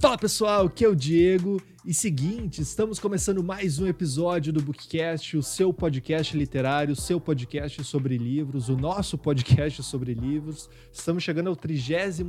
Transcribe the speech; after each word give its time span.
Fala 0.00 0.16
pessoal, 0.16 0.66
aqui 0.66 0.84
é 0.84 0.88
o 0.88 0.94
Diego. 0.94 1.60
E 1.84 1.94
seguinte, 1.94 2.60
estamos 2.60 2.98
começando 2.98 3.42
mais 3.42 3.78
um 3.78 3.86
episódio 3.86 4.52
do 4.52 4.60
Bookcast, 4.60 5.36
o 5.36 5.42
seu 5.42 5.72
podcast 5.72 6.36
literário, 6.36 6.92
o 6.92 6.96
seu 6.96 7.20
podcast 7.20 7.82
sobre 7.84 8.18
livros, 8.18 8.68
o 8.68 8.76
nosso 8.76 9.16
podcast 9.16 9.82
sobre 9.82 10.12
livros. 10.12 10.68
Estamos 10.92 11.22
chegando 11.22 11.48
ao 11.48 11.56
33 11.56 12.20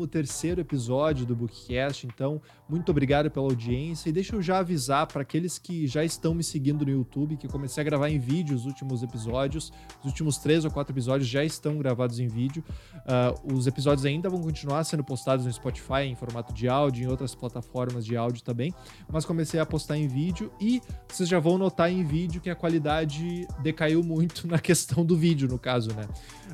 episódio 0.59 1.25
do 1.25 1.35
Bookcast, 1.35 2.05
então 2.07 2.41
muito 2.69 2.89
obrigado 2.91 3.29
pela 3.31 3.47
audiência. 3.47 4.09
E 4.09 4.11
deixa 4.11 4.35
eu 4.35 4.41
já 4.41 4.59
avisar 4.59 5.07
para 5.07 5.23
aqueles 5.23 5.57
que 5.57 5.87
já 5.87 6.05
estão 6.05 6.33
me 6.33 6.43
seguindo 6.43 6.85
no 6.85 6.91
YouTube 6.91 7.35
que 7.35 7.47
comecei 7.47 7.81
a 7.81 7.83
gravar 7.83 8.09
em 8.09 8.19
vídeo 8.19 8.55
os 8.55 8.65
últimos 8.65 9.03
episódios. 9.03 9.73
Os 9.99 10.05
últimos 10.05 10.37
três 10.37 10.63
ou 10.63 10.71
quatro 10.71 10.93
episódios 10.93 11.27
já 11.27 11.43
estão 11.43 11.77
gravados 11.77 12.19
em 12.19 12.27
vídeo. 12.27 12.63
Uh, 12.99 13.55
os 13.55 13.67
episódios 13.67 14.05
ainda 14.05 14.29
vão 14.29 14.41
continuar 14.41 14.83
sendo 14.83 15.03
postados 15.03 15.45
no 15.45 15.51
Spotify 15.51 16.03
em 16.03 16.15
formato 16.15 16.53
de 16.53 16.69
áudio, 16.69 17.03
em 17.03 17.07
outras 17.07 17.33
plataformas 17.35 17.69
plataformas 17.69 18.05
de 18.05 18.17
áudio 18.17 18.43
também, 18.43 18.73
mas 19.11 19.25
comecei 19.25 19.48
a 19.57 19.65
postar 19.65 19.97
em 19.97 20.07
vídeo 20.07 20.51
e 20.59 20.81
vocês 21.07 21.29
já 21.29 21.39
vão 21.39 21.57
notar 21.57 21.91
em 21.91 22.03
vídeo 22.03 22.41
que 22.41 22.49
a 22.49 22.55
qualidade 22.55 23.47
decaiu 23.63 24.03
muito 24.03 24.45
na 24.51 24.59
questão 24.59 25.05
do 25.05 25.15
vídeo, 25.15 25.47
no 25.47 25.57
caso, 25.57 25.89
né? 25.95 26.07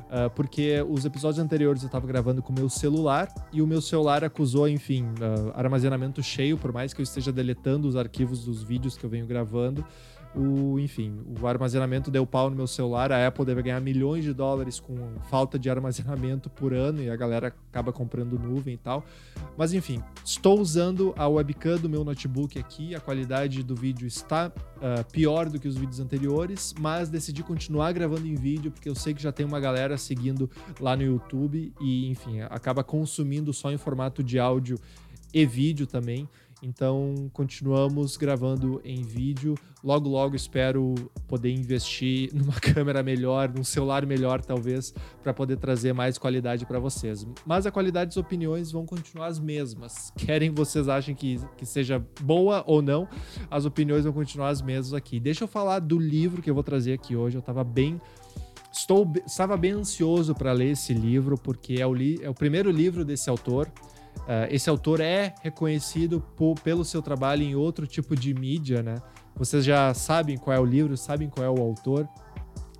Uh, 0.06 0.30
porque 0.36 0.80
os 0.88 1.04
episódios 1.04 1.44
anteriores 1.44 1.82
eu 1.82 1.86
estava 1.86 2.06
gravando 2.06 2.40
com 2.40 2.52
o 2.52 2.54
meu 2.54 2.68
celular 2.68 3.28
e 3.52 3.60
o 3.60 3.66
meu 3.66 3.82
celular 3.82 4.22
acusou, 4.22 4.68
enfim, 4.68 5.04
uh, 5.04 5.52
armazenamento 5.54 6.22
cheio, 6.22 6.56
por 6.56 6.72
mais 6.72 6.94
que 6.94 7.00
eu 7.00 7.04
esteja 7.04 7.32
deletando 7.32 7.88
os 7.88 7.96
arquivos 7.96 8.44
dos 8.44 8.62
vídeos 8.62 8.96
que 8.96 9.04
eu 9.04 9.10
venho 9.10 9.26
gravando 9.26 9.84
o, 10.34 10.78
enfim, 10.78 11.20
o 11.40 11.46
armazenamento 11.46 12.10
deu 12.10 12.26
pau 12.26 12.50
no 12.50 12.56
meu 12.56 12.66
celular, 12.66 13.12
a 13.12 13.26
Apple 13.26 13.44
deve 13.44 13.62
ganhar 13.62 13.80
milhões 13.80 14.24
de 14.24 14.32
dólares 14.32 14.80
com 14.80 14.96
falta 15.30 15.58
de 15.58 15.70
armazenamento 15.70 16.50
por 16.50 16.74
ano 16.74 17.02
e 17.02 17.10
a 17.10 17.16
galera 17.16 17.54
acaba 17.70 17.92
comprando 17.92 18.38
nuvem 18.38 18.74
e 18.74 18.78
tal. 18.78 19.04
Mas 19.56 19.72
enfim, 19.72 20.02
estou 20.24 20.60
usando 20.60 21.14
a 21.16 21.26
webcam 21.26 21.78
do 21.78 21.88
meu 21.88 22.04
notebook 22.04 22.58
aqui, 22.58 22.94
a 22.94 23.00
qualidade 23.00 23.62
do 23.62 23.74
vídeo 23.74 24.06
está 24.06 24.48
uh, 24.48 25.12
pior 25.12 25.48
do 25.48 25.58
que 25.58 25.68
os 25.68 25.76
vídeos 25.76 26.00
anteriores, 26.00 26.74
mas 26.78 27.08
decidi 27.08 27.42
continuar 27.42 27.92
gravando 27.92 28.26
em 28.26 28.34
vídeo 28.34 28.70
porque 28.70 28.88
eu 28.88 28.94
sei 28.94 29.14
que 29.14 29.22
já 29.22 29.32
tem 29.32 29.46
uma 29.46 29.60
galera 29.60 29.96
seguindo 29.96 30.50
lá 30.80 30.96
no 30.96 31.02
YouTube 31.02 31.72
e, 31.80 32.08
enfim, 32.08 32.40
acaba 32.42 32.84
consumindo 32.84 33.52
só 33.52 33.70
em 33.70 33.76
formato 33.76 34.22
de 34.22 34.38
áudio 34.38 34.78
e 35.32 35.44
vídeo 35.44 35.86
também. 35.86 36.28
Então, 36.66 37.30
continuamos 37.32 38.16
gravando 38.16 38.80
em 38.84 39.00
vídeo. 39.00 39.54
Logo, 39.84 40.08
logo 40.08 40.34
espero 40.34 40.96
poder 41.28 41.52
investir 41.52 42.28
numa 42.34 42.54
câmera 42.54 43.04
melhor, 43.04 43.48
num 43.48 43.62
celular 43.62 44.04
melhor, 44.04 44.44
talvez, 44.44 44.92
para 45.22 45.32
poder 45.32 45.58
trazer 45.58 45.92
mais 45.92 46.18
qualidade 46.18 46.66
para 46.66 46.80
vocês. 46.80 47.24
Mas 47.46 47.66
a 47.66 47.70
qualidade 47.70 48.08
das 48.08 48.16
opiniões 48.16 48.72
vão 48.72 48.84
continuar 48.84 49.28
as 49.28 49.38
mesmas. 49.38 50.12
Querem 50.18 50.50
vocês 50.50 50.88
achem 50.88 51.14
que, 51.14 51.38
que 51.56 51.64
seja 51.64 52.04
boa 52.20 52.64
ou 52.66 52.82
não, 52.82 53.08
as 53.48 53.64
opiniões 53.64 54.02
vão 54.02 54.12
continuar 54.12 54.48
as 54.48 54.60
mesmas 54.60 54.92
aqui. 54.92 55.20
Deixa 55.20 55.44
eu 55.44 55.48
falar 55.48 55.78
do 55.78 56.00
livro 56.00 56.42
que 56.42 56.50
eu 56.50 56.54
vou 56.54 56.64
trazer 56.64 56.94
aqui 56.94 57.14
hoje. 57.14 57.36
Eu 57.36 57.40
estava 57.40 57.62
bem. 57.62 58.00
Estou, 58.72 59.10
estava 59.24 59.56
bem 59.56 59.70
ansioso 59.70 60.34
para 60.34 60.52
ler 60.52 60.72
esse 60.72 60.92
livro, 60.92 61.38
porque 61.38 61.74
é 61.74 61.86
o, 61.86 61.94
li, 61.94 62.18
é 62.20 62.28
o 62.28 62.34
primeiro 62.34 62.72
livro 62.72 63.04
desse 63.04 63.30
autor. 63.30 63.70
Uh, 64.22 64.48
esse 64.50 64.68
autor 64.68 65.00
é 65.00 65.34
reconhecido 65.42 66.20
por, 66.36 66.58
pelo 66.60 66.84
seu 66.84 67.00
trabalho 67.00 67.42
em 67.42 67.54
outro 67.54 67.86
tipo 67.86 68.16
de 68.16 68.34
mídia, 68.34 68.82
né? 68.82 68.96
Vocês 69.36 69.64
já 69.64 69.92
sabem 69.92 70.36
qual 70.36 70.56
é 70.56 70.60
o 70.60 70.64
livro, 70.64 70.96
sabem 70.96 71.28
qual 71.28 71.44
é 71.44 71.50
o 71.50 71.62
autor, 71.62 72.08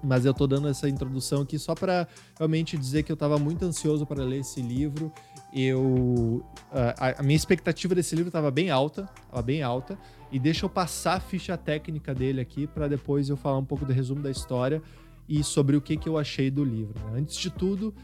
mas 0.02 0.24
eu 0.24 0.32
tô 0.32 0.46
dando 0.46 0.68
essa 0.68 0.88
introdução 0.88 1.42
aqui 1.42 1.58
só 1.58 1.74
para 1.74 2.08
realmente 2.38 2.76
dizer 2.76 3.02
que 3.02 3.12
eu 3.12 3.14
estava 3.14 3.38
muito 3.38 3.64
ansioso 3.64 4.06
para 4.06 4.24
ler 4.24 4.40
esse 4.40 4.62
livro. 4.62 5.12
Eu 5.52 5.82
uh, 5.82 6.94
a, 6.98 7.20
a, 7.20 7.22
minha 7.22 7.36
expectativa 7.36 7.94
desse 7.94 8.14
livro 8.14 8.28
estava 8.28 8.50
bem 8.50 8.70
alta, 8.70 9.08
estava 9.24 9.42
bem 9.42 9.62
alta, 9.62 9.98
e 10.32 10.38
deixa 10.38 10.64
eu 10.64 10.70
passar 10.70 11.14
a 11.14 11.20
ficha 11.20 11.56
técnica 11.56 12.14
dele 12.14 12.40
aqui 12.40 12.66
para 12.66 12.88
depois 12.88 13.28
eu 13.28 13.36
falar 13.36 13.58
um 13.58 13.64
pouco 13.64 13.84
do 13.84 13.92
resumo 13.92 14.22
da 14.22 14.30
história 14.30 14.82
e 15.28 15.42
sobre 15.42 15.76
o 15.76 15.80
que, 15.80 15.96
que 15.96 16.08
eu 16.08 16.18
achei 16.18 16.50
do 16.50 16.64
livro. 16.64 16.94
Né? 17.06 17.20
Antes 17.20 17.36
de 17.36 17.50
tudo, 17.50 17.94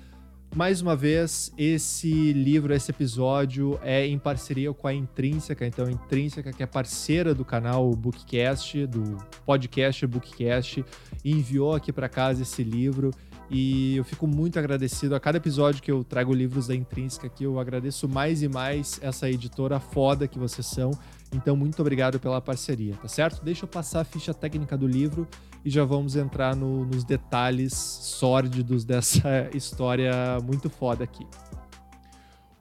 mais 0.55 0.83
uma 0.83 0.95
vez, 0.95 1.51
esse 1.57 2.33
livro, 2.33 2.75
esse 2.75 2.91
episódio 2.91 3.79
é 3.83 4.07
em 4.07 4.19
parceria 4.19 4.73
com 4.73 4.87
a 4.87 4.93
Intrínseca. 4.93 5.67
Então, 5.67 5.87
a 5.87 5.91
Intrínseca, 5.91 6.53
que 6.53 6.63
é 6.63 6.67
parceira 6.67 7.35
do 7.35 7.45
canal 7.45 7.91
Bookcast, 7.91 8.87
do 8.87 9.17
podcast 9.47 10.07
Bookcast, 10.07 10.85
enviou 11.25 11.75
aqui 11.75 11.91
para 11.91 12.09
casa 12.09 12.43
esse 12.43 12.63
livro. 12.63 13.11
E 13.51 13.97
eu 13.97 14.05
fico 14.05 14.27
muito 14.27 14.59
agradecido. 14.59 15.15
A 15.15 15.21
cada 15.21 15.39
episódio 15.39 15.83
que 15.83 15.91
eu 15.91 16.05
trago 16.05 16.35
livros 16.35 16.67
da 16.67 16.75
Intrínseca 16.75 17.27
aqui, 17.27 17.45
eu 17.45 17.59
agradeço 17.59 18.07
mais 18.07 18.43
e 18.43 18.49
mais 18.49 18.99
essa 19.03 19.31
editora 19.31 19.81
foda 19.81 20.29
que 20.29 20.39
vocês 20.39 20.67
são. 20.67 20.91
Então, 21.33 21.57
muito 21.57 21.81
obrigado 21.81 22.21
pela 22.21 22.41
parceria, 22.41 22.95
tá 22.95 23.09
certo? 23.09 23.43
Deixa 23.43 23.65
eu 23.65 23.69
passar 23.69 24.01
a 24.01 24.05
ficha 24.05 24.35
técnica 24.35 24.77
do 24.77 24.87
livro 24.87 25.27
e 25.65 25.71
já 25.71 25.85
vamos 25.85 26.15
entrar 26.15 26.55
no, 26.55 26.85
nos 26.85 27.05
detalhes 27.05 27.73
sórdidos 27.73 28.85
dessa 28.85 29.49
história 29.57 30.13
muito 30.45 30.69
foda 30.69 31.05
aqui. 31.05 31.27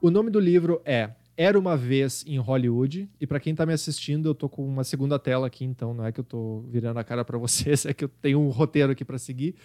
O 0.01 0.09
nome 0.09 0.29
do 0.29 0.39
livro 0.39 0.81
é 0.85 1.11
Era 1.35 1.59
uma 1.59 1.75
vez 1.75 2.23
em 2.25 2.37
Hollywood, 2.37 3.09
e 3.19 3.27
para 3.27 3.39
quem 3.39 3.53
tá 3.53 3.65
me 3.65 3.73
assistindo, 3.73 4.29
eu 4.29 4.35
tô 4.35 4.47
com 4.47 4.65
uma 4.65 4.83
segunda 4.83 5.19
tela 5.19 5.47
aqui, 5.47 5.65
então 5.65 5.93
não 5.93 6.05
é 6.05 6.11
que 6.11 6.19
eu 6.19 6.23
tô 6.23 6.61
virando 6.69 6.97
a 6.97 7.03
cara 7.03 7.25
para 7.25 7.37
vocês, 7.39 7.85
é 7.85 7.93
que 7.93 8.05
eu 8.05 8.09
tenho 8.09 8.39
um 8.39 8.49
roteiro 8.49 8.91
aqui 8.91 9.03
para 9.03 9.17
seguir. 9.17 9.55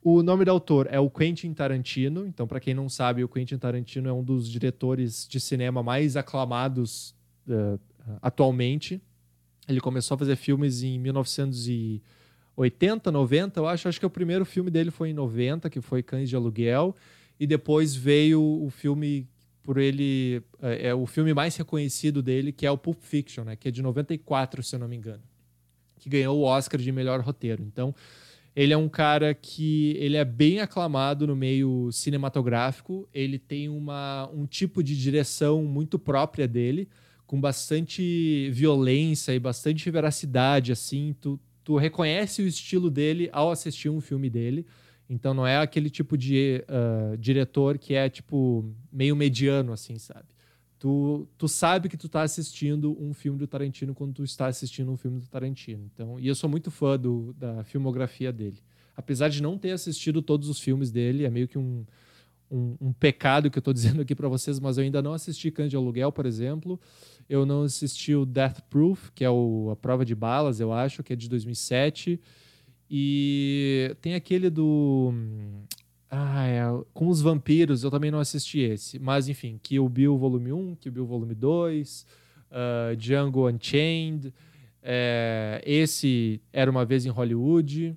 O 0.00 0.22
nome 0.22 0.44
do 0.44 0.50
autor 0.50 0.86
é 0.90 1.00
o 1.00 1.10
Quentin 1.10 1.52
Tarantino, 1.54 2.26
então 2.26 2.46
para 2.46 2.60
quem 2.60 2.74
não 2.74 2.88
sabe, 2.88 3.24
o 3.24 3.28
Quentin 3.28 3.56
Tarantino 3.56 4.08
é 4.08 4.12
um 4.12 4.22
dos 4.22 4.50
diretores 4.50 5.26
de 5.26 5.40
cinema 5.40 5.82
mais 5.82 6.14
aclamados 6.14 7.16
uh, 7.48 7.80
atualmente. 8.20 9.00
Ele 9.68 9.80
começou 9.80 10.14
a 10.14 10.18
fazer 10.18 10.36
filmes 10.36 10.82
em 10.82 10.98
1900 10.98 11.68
e 11.68 12.02
80, 12.56 13.10
90, 13.10 13.60
eu 13.60 13.66
acho. 13.66 13.88
Acho 13.88 13.98
que 13.98 14.06
o 14.06 14.10
primeiro 14.10 14.44
filme 14.44 14.70
dele 14.70 14.90
foi 14.90 15.10
em 15.10 15.14
90, 15.14 15.68
que 15.70 15.80
foi 15.80 16.02
Cães 16.02 16.28
de 16.28 16.36
Aluguel. 16.36 16.94
E 17.38 17.46
depois 17.46 17.94
veio 17.94 18.40
o 18.40 18.70
filme 18.70 19.28
por 19.62 19.78
ele. 19.78 20.42
É, 20.62 20.88
é, 20.88 20.94
o 20.94 21.06
filme 21.06 21.34
mais 21.34 21.56
reconhecido 21.56 22.22
dele, 22.22 22.52
que 22.52 22.66
é 22.66 22.70
o 22.70 22.78
Pulp 22.78 23.00
Fiction, 23.00 23.44
né? 23.44 23.56
Que 23.56 23.68
é 23.68 23.70
de 23.70 23.82
94, 23.82 24.62
se 24.62 24.76
eu 24.76 24.78
não 24.78 24.88
me 24.88 24.96
engano. 24.96 25.22
Que 25.98 26.08
ganhou 26.08 26.38
o 26.38 26.42
Oscar 26.42 26.80
de 26.80 26.92
melhor 26.92 27.20
roteiro. 27.20 27.62
Então, 27.62 27.94
ele 28.54 28.72
é 28.72 28.76
um 28.76 28.88
cara 28.88 29.34
que 29.34 29.96
ele 29.98 30.16
é 30.16 30.24
bem 30.24 30.60
aclamado 30.60 31.26
no 31.26 31.34
meio 31.34 31.90
cinematográfico. 31.90 33.08
Ele 33.12 33.38
tem 33.38 33.68
uma, 33.68 34.30
um 34.32 34.46
tipo 34.46 34.82
de 34.82 34.96
direção 34.96 35.64
muito 35.64 35.98
própria 35.98 36.46
dele, 36.46 36.88
com 37.34 37.40
bastante 37.40 38.48
violência 38.50 39.34
e 39.34 39.40
bastante 39.40 39.90
veracidade, 39.90 40.70
assim. 40.70 41.16
Tu, 41.20 41.40
tu 41.64 41.76
reconhece 41.76 42.40
o 42.42 42.46
estilo 42.46 42.88
dele 42.88 43.28
ao 43.32 43.50
assistir 43.50 43.88
um 43.88 44.00
filme 44.00 44.30
dele. 44.30 44.64
Então 45.10 45.34
não 45.34 45.44
é 45.44 45.58
aquele 45.58 45.90
tipo 45.90 46.16
de 46.16 46.64
uh, 46.68 47.16
diretor 47.16 47.76
que 47.76 47.92
é 47.92 48.08
tipo 48.08 48.72
meio 48.92 49.16
mediano, 49.16 49.72
assim, 49.72 49.98
sabe? 49.98 50.28
Tu, 50.78 51.26
tu 51.36 51.48
sabe 51.48 51.88
que 51.88 51.96
tu 51.96 52.08
tá 52.08 52.22
assistindo 52.22 52.96
um 53.02 53.12
filme 53.12 53.36
do 53.36 53.48
Tarantino 53.48 53.96
quando 53.96 54.14
tu 54.14 54.22
está 54.22 54.46
assistindo 54.46 54.92
um 54.92 54.96
filme 54.96 55.18
do 55.18 55.26
Tarantino. 55.26 55.90
Então, 55.92 56.20
e 56.20 56.28
eu 56.28 56.36
sou 56.36 56.48
muito 56.48 56.70
fã 56.70 56.96
do, 56.96 57.34
da 57.36 57.64
filmografia 57.64 58.32
dele. 58.32 58.62
Apesar 58.96 59.28
de 59.28 59.42
não 59.42 59.58
ter 59.58 59.72
assistido 59.72 60.22
todos 60.22 60.48
os 60.48 60.60
filmes 60.60 60.92
dele, 60.92 61.24
é 61.24 61.30
meio 61.30 61.48
que 61.48 61.58
um, 61.58 61.84
um, 62.50 62.76
um 62.80 62.92
pecado 62.92 63.50
que 63.50 63.58
eu 63.58 63.60
estou 63.60 63.74
dizendo 63.74 64.02
aqui 64.02 64.14
para 64.14 64.28
vocês, 64.28 64.60
mas 64.60 64.78
eu 64.78 64.84
ainda 64.84 65.02
não 65.02 65.12
assisti 65.12 65.50
Cães 65.50 65.70
de 65.70 65.76
Aluguel, 65.76 66.12
por 66.12 66.26
exemplo. 66.26 66.80
Eu 67.28 67.46
não 67.46 67.62
assisti 67.62 68.14
o 68.14 68.26
Death 68.26 68.60
Proof, 68.68 69.10
que 69.14 69.24
é 69.24 69.30
o, 69.30 69.70
a 69.72 69.76
prova 69.76 70.04
de 70.04 70.14
balas, 70.14 70.60
eu 70.60 70.72
acho, 70.72 71.02
que 71.02 71.12
é 71.12 71.16
de 71.16 71.28
2007. 71.28 72.20
E 72.90 73.96
tem 74.00 74.14
aquele 74.14 74.50
do. 74.50 75.12
Ah, 76.10 76.46
é, 76.46 76.62
com 76.92 77.08
os 77.08 77.20
vampiros, 77.20 77.82
eu 77.82 77.90
também 77.90 78.10
não 78.10 78.20
assisti 78.20 78.60
esse. 78.60 78.98
Mas, 78.98 79.28
enfim, 79.28 79.58
Kill 79.62 79.88
Bill 79.88 80.16
Volume 80.16 80.52
1, 80.52 80.76
Kill 80.76 80.92
Bill 80.92 81.06
Volume 81.06 81.34
2, 81.34 82.02
uh, 82.02 82.06
ah, 82.52 82.94
Django 82.94 83.48
Unchained. 83.48 84.32
É, 84.80 85.62
esse 85.64 86.40
era 86.52 86.70
uma 86.70 86.84
vez 86.84 87.06
em 87.06 87.08
Hollywood. 87.08 87.96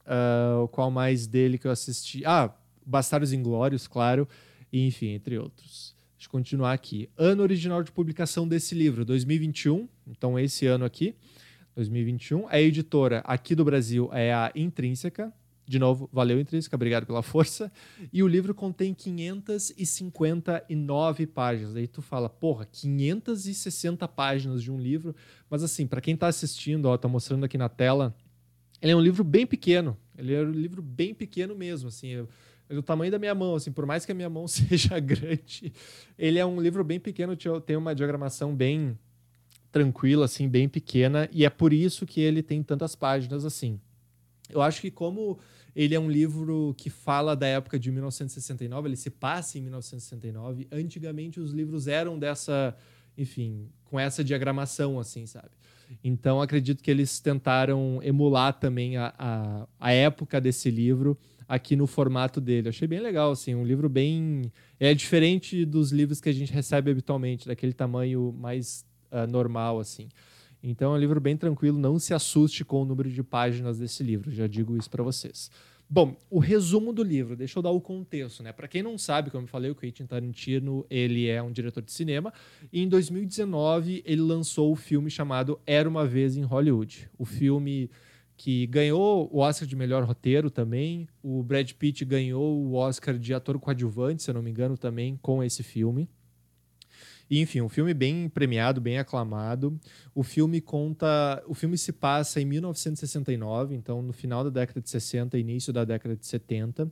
Uh, 0.00 0.66
qual 0.68 0.90
mais 0.90 1.26
dele 1.26 1.56
que 1.56 1.66
eu 1.66 1.70
assisti? 1.70 2.22
Ah, 2.26 2.52
Bastardos 2.90 3.32
Inglórios, 3.32 3.86
claro. 3.86 4.28
E, 4.72 4.86
enfim, 4.86 5.08
entre 5.08 5.36
outros. 5.38 5.94
Deixa 6.16 6.28
eu 6.28 6.32
continuar 6.32 6.72
aqui. 6.72 7.10
Ano 7.16 7.42
original 7.42 7.82
de 7.82 7.90
publicação 7.90 8.46
desse 8.46 8.74
livro, 8.74 9.04
2021. 9.04 9.88
Então, 10.06 10.38
esse 10.38 10.66
ano 10.66 10.84
aqui, 10.84 11.16
2021. 11.74 12.46
A 12.48 12.60
editora 12.60 13.20
aqui 13.20 13.54
do 13.54 13.64
Brasil 13.64 14.10
é 14.12 14.34
a 14.34 14.52
Intrínseca. 14.54 15.32
De 15.64 15.78
novo, 15.78 16.10
valeu, 16.12 16.38
Intrínseca, 16.40 16.74
obrigado 16.74 17.06
pela 17.06 17.22
força. 17.22 17.70
E 18.12 18.24
o 18.24 18.28
livro 18.28 18.52
contém 18.52 18.92
559 18.92 21.26
páginas. 21.28 21.76
Aí 21.76 21.86
tu 21.86 22.02
fala, 22.02 22.28
porra, 22.28 22.66
560 22.66 24.08
páginas 24.08 24.64
de 24.64 24.72
um 24.72 24.78
livro. 24.78 25.14
Mas 25.48 25.62
assim, 25.62 25.86
para 25.86 26.00
quem 26.00 26.14
está 26.14 26.26
assistindo, 26.26 26.86
ó, 26.86 26.98
tá 26.98 27.06
mostrando 27.06 27.44
aqui 27.44 27.56
na 27.56 27.68
tela, 27.68 28.12
ele 28.82 28.90
é 28.92 28.96
um 28.96 29.00
livro 29.00 29.22
bem 29.22 29.46
pequeno. 29.46 29.96
Ele 30.18 30.34
é 30.34 30.42
um 30.42 30.50
livro 30.50 30.82
bem 30.82 31.14
pequeno 31.14 31.54
mesmo, 31.54 31.88
assim. 31.88 32.26
O 32.70 32.82
tamanho 32.82 33.10
da 33.10 33.18
minha 33.18 33.34
mão, 33.34 33.54
assim, 33.54 33.72
por 33.72 33.84
mais 33.86 34.04
que 34.06 34.12
a 34.12 34.14
minha 34.14 34.30
mão 34.30 34.46
seja 34.48 34.98
grande, 34.98 35.72
ele 36.18 36.38
é 36.38 36.46
um 36.46 36.60
livro 36.60 36.84
bem 36.84 37.00
pequeno, 37.00 37.36
tem 37.64 37.76
uma 37.76 37.94
diagramação 37.94 38.54
bem 38.54 38.98
tranquila, 39.72 40.24
assim, 40.24 40.48
bem 40.48 40.68
pequena, 40.68 41.28
e 41.32 41.44
é 41.44 41.50
por 41.50 41.72
isso 41.72 42.06
que 42.06 42.20
ele 42.20 42.42
tem 42.42 42.62
tantas 42.62 42.94
páginas 42.94 43.44
assim. 43.44 43.80
Eu 44.48 44.60
acho 44.60 44.80
que 44.80 44.90
como 44.90 45.38
ele 45.74 45.94
é 45.94 46.00
um 46.00 46.10
livro 46.10 46.74
que 46.76 46.90
fala 46.90 47.36
da 47.36 47.46
época 47.46 47.78
de 47.78 47.90
1969, 47.90 48.88
ele 48.88 48.96
se 48.96 49.10
passa 49.10 49.58
em 49.58 49.62
1969. 49.62 50.66
Antigamente 50.72 51.38
os 51.38 51.52
livros 51.52 51.86
eram 51.86 52.18
dessa, 52.18 52.76
enfim, 53.16 53.68
com 53.84 53.98
essa 53.98 54.24
diagramação, 54.24 54.98
assim, 54.98 55.26
sabe? 55.26 55.50
Então 56.02 56.40
acredito 56.40 56.82
que 56.82 56.90
eles 56.90 57.18
tentaram 57.20 58.00
emular 58.02 58.52
também 58.52 58.96
a, 58.96 59.14
a, 59.18 59.66
a 59.78 59.92
época 59.92 60.40
desse 60.40 60.70
livro 60.70 61.18
aqui 61.50 61.74
no 61.74 61.88
formato 61.88 62.40
dele. 62.40 62.68
achei 62.68 62.86
bem 62.86 63.00
legal, 63.00 63.32
assim, 63.32 63.56
um 63.56 63.64
livro 63.64 63.88
bem. 63.88 64.52
É 64.78 64.94
diferente 64.94 65.64
dos 65.64 65.90
livros 65.90 66.20
que 66.20 66.28
a 66.28 66.32
gente 66.32 66.52
recebe 66.52 66.92
habitualmente, 66.92 67.48
daquele 67.48 67.72
tamanho 67.72 68.32
mais 68.38 68.86
uh, 69.10 69.28
normal, 69.28 69.80
assim. 69.80 70.08
Então 70.62 70.92
é 70.92 70.96
um 70.96 71.00
livro 71.00 71.20
bem 71.20 71.36
tranquilo, 71.36 71.76
não 71.76 71.98
se 71.98 72.14
assuste 72.14 72.64
com 72.64 72.82
o 72.82 72.84
número 72.84 73.10
de 73.10 73.20
páginas 73.24 73.78
desse 73.78 74.04
livro, 74.04 74.30
já 74.30 74.46
digo 74.46 74.76
isso 74.76 74.88
para 74.88 75.02
vocês. 75.02 75.50
Bom, 75.88 76.16
o 76.30 76.38
resumo 76.38 76.92
do 76.92 77.02
livro, 77.02 77.34
deixa 77.34 77.58
eu 77.58 77.62
dar 77.64 77.70
o 77.70 77.80
contexto, 77.80 78.44
né? 78.44 78.52
Para 78.52 78.68
quem 78.68 78.80
não 78.80 78.96
sabe, 78.96 79.28
como 79.28 79.42
eu 79.42 79.48
falei, 79.48 79.72
o 79.72 79.74
Quentin 79.74 80.06
Tarantino, 80.06 80.86
ele 80.88 81.26
é 81.26 81.42
um 81.42 81.50
diretor 81.50 81.82
de 81.82 81.90
cinema 81.90 82.32
e 82.72 82.80
em 82.80 82.88
2019 82.88 84.04
ele 84.06 84.20
lançou 84.20 84.70
o 84.70 84.76
filme 84.76 85.10
chamado 85.10 85.58
Era 85.66 85.88
uma 85.88 86.06
vez 86.06 86.36
em 86.36 86.42
Hollywood. 86.42 87.10
O 87.18 87.24
filme 87.24 87.90
que 88.40 88.66
ganhou 88.68 89.28
o 89.30 89.40
Oscar 89.40 89.68
de 89.68 89.76
melhor 89.76 90.02
roteiro 90.02 90.50
também, 90.50 91.06
o 91.22 91.42
Brad 91.42 91.70
Pitt 91.72 92.06
ganhou 92.06 92.56
o 92.56 92.72
Oscar 92.72 93.18
de 93.18 93.34
ator 93.34 93.58
coadjuvante, 93.60 94.22
se 94.22 94.30
eu 94.30 94.34
não 94.34 94.40
me 94.40 94.50
engano, 94.50 94.78
também 94.78 95.18
com 95.20 95.44
esse 95.44 95.62
filme. 95.62 96.08
E, 97.28 97.38
enfim, 97.38 97.60
um 97.60 97.68
filme 97.68 97.92
bem 97.92 98.30
premiado, 98.30 98.80
bem 98.80 98.96
aclamado. 98.96 99.78
O 100.14 100.22
filme 100.22 100.58
conta. 100.58 101.44
O 101.46 101.52
filme 101.52 101.76
se 101.76 101.92
passa 101.92 102.40
em 102.40 102.46
1969, 102.46 103.74
então 103.74 104.00
no 104.00 104.12
final 104.14 104.42
da 104.42 104.48
década 104.48 104.80
de 104.80 104.88
60, 104.88 105.36
início 105.38 105.70
da 105.70 105.84
década 105.84 106.16
de 106.16 106.24
70. 106.24 106.90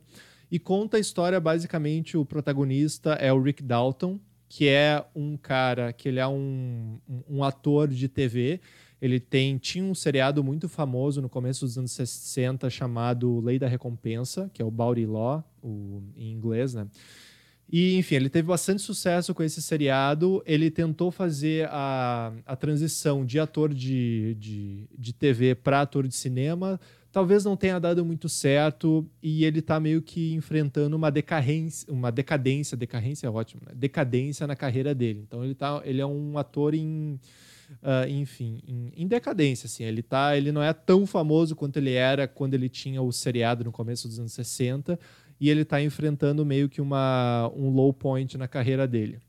E 0.51 0.59
conta 0.59 0.97
a 0.97 0.99
história, 0.99 1.39
basicamente, 1.39 2.15
o 2.15 2.23
protagonista 2.23 3.13
é 3.13 3.33
o 3.33 3.41
Rick 3.41 3.63
Dalton, 3.63 4.19
que 4.47 4.67
é 4.67 5.03
um 5.15 5.35
cara, 5.35 5.91
que 5.93 6.09
ele 6.09 6.19
é 6.19 6.27
um, 6.27 6.99
um 7.27 7.43
ator 7.43 7.87
de 7.87 8.07
TV. 8.07 8.61
Ele 9.01 9.19
tem, 9.19 9.57
tinha 9.57 9.83
um 9.83 9.95
seriado 9.95 10.43
muito 10.43 10.67
famoso 10.67 11.21
no 11.21 11.29
começo 11.29 11.65
dos 11.65 11.77
anos 11.77 11.91
60 11.91 12.69
chamado 12.69 13.39
Lei 13.39 13.57
da 13.57 13.67
Recompensa, 13.67 14.49
que 14.53 14.61
é 14.61 14.65
o 14.65 14.71
Bounty 14.71 15.05
Law, 15.05 15.43
o, 15.63 16.01
em 16.17 16.31
inglês, 16.31 16.73
né? 16.73 16.87
E, 17.71 17.97
enfim, 17.97 18.15
ele 18.15 18.29
teve 18.29 18.47
bastante 18.47 18.81
sucesso 18.81 19.33
com 19.33 19.43
esse 19.43 19.61
seriado. 19.61 20.41
Ele 20.45 20.71
tentou 20.71 21.11
fazer 21.11 21.67
a, 21.69 22.33
a 22.45 22.55
transição 22.55 23.23
de 23.23 23.39
ator 23.39 23.71
de, 23.73 24.35
de, 24.39 24.89
de 24.97 25.13
TV 25.13 25.53
para 25.53 25.81
ator 25.81 26.07
de 26.07 26.15
cinema. 26.15 26.79
Talvez 27.11 27.45
não 27.45 27.55
tenha 27.55 27.79
dado 27.79 28.03
muito 28.03 28.27
certo 28.27 29.07
e 29.21 29.45
ele 29.45 29.59
está 29.59 29.79
meio 29.79 30.01
que 30.01 30.33
enfrentando 30.33 30.95
uma 30.95 31.11
decadência, 31.11 31.91
uma 31.91 32.11
decadência, 32.11 32.77
decadência 32.77 33.27
é 33.27 33.29
ótimo, 33.29 33.61
né? 33.65 33.71
decadência 33.75 34.45
na 34.45 34.55
carreira 34.55 34.93
dele. 34.93 35.23
Então 35.27 35.43
ele, 35.43 35.55
tá, 35.55 35.81
ele 35.85 36.01
é 36.01 36.05
um 36.05 36.37
ator 36.37 36.75
em, 36.75 37.19
uh, 37.81 38.07
enfim, 38.09 38.59
em, 38.67 38.91
em, 38.95 39.07
decadência, 39.07 39.67
assim. 39.67 39.83
Ele 39.83 40.01
tá, 40.01 40.35
ele 40.35 40.51
não 40.51 40.61
é 40.61 40.73
tão 40.73 41.05
famoso 41.05 41.55
quanto 41.55 41.77
ele 41.77 41.93
era 41.93 42.27
quando 42.27 42.53
ele 42.53 42.69
tinha 42.69 43.01
o 43.01 43.11
seriado 43.11 43.63
no 43.63 43.71
começo 43.71 44.07
dos 44.07 44.19
anos 44.19 44.33
60 44.33 44.99
e 45.39 45.49
ele 45.49 45.61
está 45.61 45.81
enfrentando 45.81 46.45
meio 46.45 46.67
que 46.67 46.81
uma, 46.81 47.51
um 47.55 47.69
low 47.69 47.93
point 47.93 48.37
na 48.37 48.47
carreira 48.47 48.87
dele. 48.87 49.19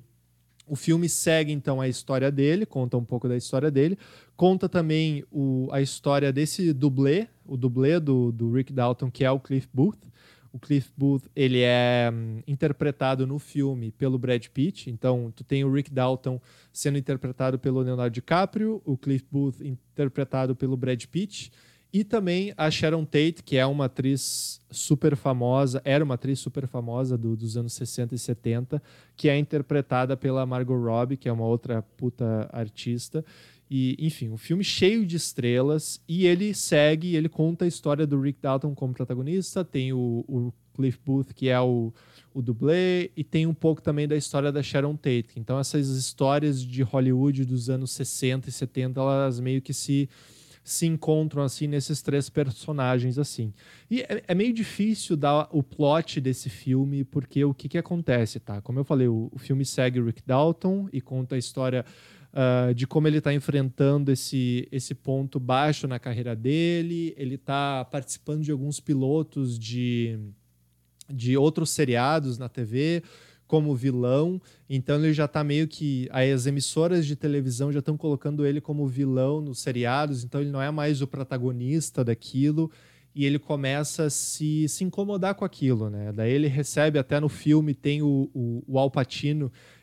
O 0.66 0.76
filme 0.76 1.08
segue 1.08 1.52
então 1.52 1.80
a 1.80 1.88
história 1.88 2.30
dele, 2.30 2.64
conta 2.64 2.96
um 2.96 3.04
pouco 3.04 3.28
da 3.28 3.36
história 3.36 3.70
dele, 3.70 3.98
conta 4.36 4.68
também 4.68 5.24
o, 5.30 5.68
a 5.72 5.80
história 5.80 6.32
desse 6.32 6.72
dublê, 6.72 7.26
o 7.44 7.56
dublê 7.56 7.98
do, 7.98 8.30
do 8.30 8.52
Rick 8.52 8.72
Dalton, 8.72 9.10
que 9.10 9.24
é 9.24 9.30
o 9.30 9.40
Cliff 9.40 9.68
Booth. 9.72 9.98
O 10.52 10.58
Cliff 10.58 10.90
Booth 10.96 11.28
ele 11.34 11.60
é 11.60 12.10
hum, 12.12 12.42
interpretado 12.46 13.26
no 13.26 13.38
filme 13.38 13.92
pelo 13.92 14.18
Brad 14.18 14.46
Pitt, 14.48 14.90
então 14.90 15.32
tu 15.34 15.44
tem 15.44 15.64
o 15.64 15.72
Rick 15.72 15.90
Dalton 15.92 16.40
sendo 16.72 16.98
interpretado 16.98 17.58
pelo 17.58 17.80
Leonardo 17.80 18.12
DiCaprio, 18.12 18.82
o 18.84 18.96
Cliff 18.96 19.24
Booth 19.30 19.60
interpretado 19.60 20.56
pelo 20.56 20.76
Brad 20.76 21.04
Pitt 21.06 21.52
e 21.92 22.04
também 22.04 22.54
a 22.56 22.70
Sharon 22.70 23.04
Tate, 23.04 23.42
que 23.44 23.56
é 23.56 23.66
uma 23.66 23.86
atriz 23.86 24.60
super 24.70 25.16
famosa, 25.16 25.82
era 25.84 26.04
uma 26.04 26.14
atriz 26.14 26.38
super 26.38 26.68
famosa 26.68 27.18
do, 27.18 27.36
dos 27.36 27.56
anos 27.56 27.72
60 27.72 28.14
e 28.14 28.18
70, 28.18 28.82
que 29.16 29.28
é 29.28 29.36
interpretada 29.36 30.16
pela 30.16 30.46
Margot 30.46 30.76
Robbie, 30.76 31.16
que 31.16 31.28
é 31.28 31.32
uma 31.32 31.44
outra 31.44 31.82
puta 31.82 32.48
artista. 32.52 33.24
E, 33.70 33.96
enfim, 34.00 34.28
um 34.30 34.36
filme 34.36 34.64
cheio 34.64 35.06
de 35.06 35.16
estrelas 35.16 36.02
e 36.08 36.26
ele 36.26 36.52
segue, 36.52 37.14
ele 37.14 37.28
conta 37.28 37.64
a 37.64 37.68
história 37.68 38.04
do 38.04 38.20
Rick 38.20 38.40
Dalton 38.42 38.74
como 38.74 38.92
protagonista, 38.92 39.64
tem 39.64 39.92
o, 39.92 40.24
o 40.26 40.52
Cliff 40.74 40.98
Booth, 41.06 41.32
que 41.32 41.48
é 41.48 41.60
o, 41.60 41.92
o 42.34 42.42
dublê, 42.42 43.12
e 43.16 43.22
tem 43.22 43.46
um 43.46 43.54
pouco 43.54 43.80
também 43.80 44.08
da 44.08 44.16
história 44.16 44.50
da 44.50 44.60
Sharon 44.60 44.96
Tate. 44.96 45.28
Então 45.36 45.56
essas 45.56 45.88
histórias 45.88 46.60
de 46.60 46.82
Hollywood 46.82 47.44
dos 47.44 47.70
anos 47.70 47.92
60 47.92 48.48
e 48.48 48.52
70, 48.52 49.00
elas 49.00 49.38
meio 49.38 49.62
que 49.62 49.72
se 49.72 50.08
se 50.70 50.86
encontram 50.86 51.42
assim 51.42 51.66
nesses 51.66 52.00
três 52.00 52.30
personagens 52.30 53.18
assim. 53.18 53.52
E 53.90 54.02
é, 54.02 54.22
é, 54.28 54.34
meio 54.34 54.52
difícil 54.52 55.16
dar 55.16 55.48
o 55.50 55.64
plot 55.64 56.20
desse 56.20 56.48
filme, 56.48 57.02
porque 57.02 57.44
o 57.44 57.52
que, 57.52 57.68
que 57.68 57.76
acontece, 57.76 58.38
tá? 58.38 58.60
Como 58.60 58.78
eu 58.78 58.84
falei, 58.84 59.08
o, 59.08 59.28
o 59.32 59.38
filme 59.38 59.64
segue 59.64 60.00
Rick 60.00 60.22
Dalton 60.24 60.88
e 60.92 61.00
conta 61.00 61.34
a 61.34 61.38
história 61.38 61.84
uh, 62.32 62.72
de 62.72 62.86
como 62.86 63.08
ele 63.08 63.18
está 63.18 63.34
enfrentando 63.34 64.12
esse, 64.12 64.68
esse 64.70 64.94
ponto 64.94 65.40
baixo 65.40 65.88
na 65.88 65.98
carreira 65.98 66.36
dele. 66.36 67.14
Ele 67.16 67.34
está 67.34 67.84
participando 67.84 68.42
de 68.42 68.52
alguns 68.52 68.78
pilotos 68.78 69.58
de, 69.58 70.20
de 71.08 71.36
outros 71.36 71.70
seriados 71.70 72.38
na 72.38 72.48
TV 72.48 73.02
como 73.50 73.74
vilão, 73.74 74.40
então 74.68 75.02
ele 75.02 75.12
já 75.12 75.24
está 75.24 75.42
meio 75.42 75.66
que 75.66 76.08
as 76.12 76.46
emissoras 76.46 77.04
de 77.04 77.16
televisão 77.16 77.72
já 77.72 77.80
estão 77.80 77.96
colocando 77.96 78.46
ele 78.46 78.60
como 78.60 78.86
vilão 78.86 79.40
nos 79.40 79.58
seriados, 79.58 80.22
então 80.22 80.40
ele 80.40 80.52
não 80.52 80.62
é 80.62 80.70
mais 80.70 81.02
o 81.02 81.06
protagonista 81.08 82.04
daquilo 82.04 82.70
e 83.12 83.24
ele 83.24 83.40
começa 83.40 84.04
a 84.04 84.10
se, 84.10 84.68
se 84.68 84.84
incomodar 84.84 85.34
com 85.34 85.44
aquilo, 85.44 85.90
né? 85.90 86.12
Daí 86.12 86.30
ele 86.30 86.46
recebe 86.46 86.96
até 86.96 87.18
no 87.18 87.28
filme 87.28 87.74
tem 87.74 88.00
o, 88.02 88.30
o, 88.32 88.62
o 88.68 88.78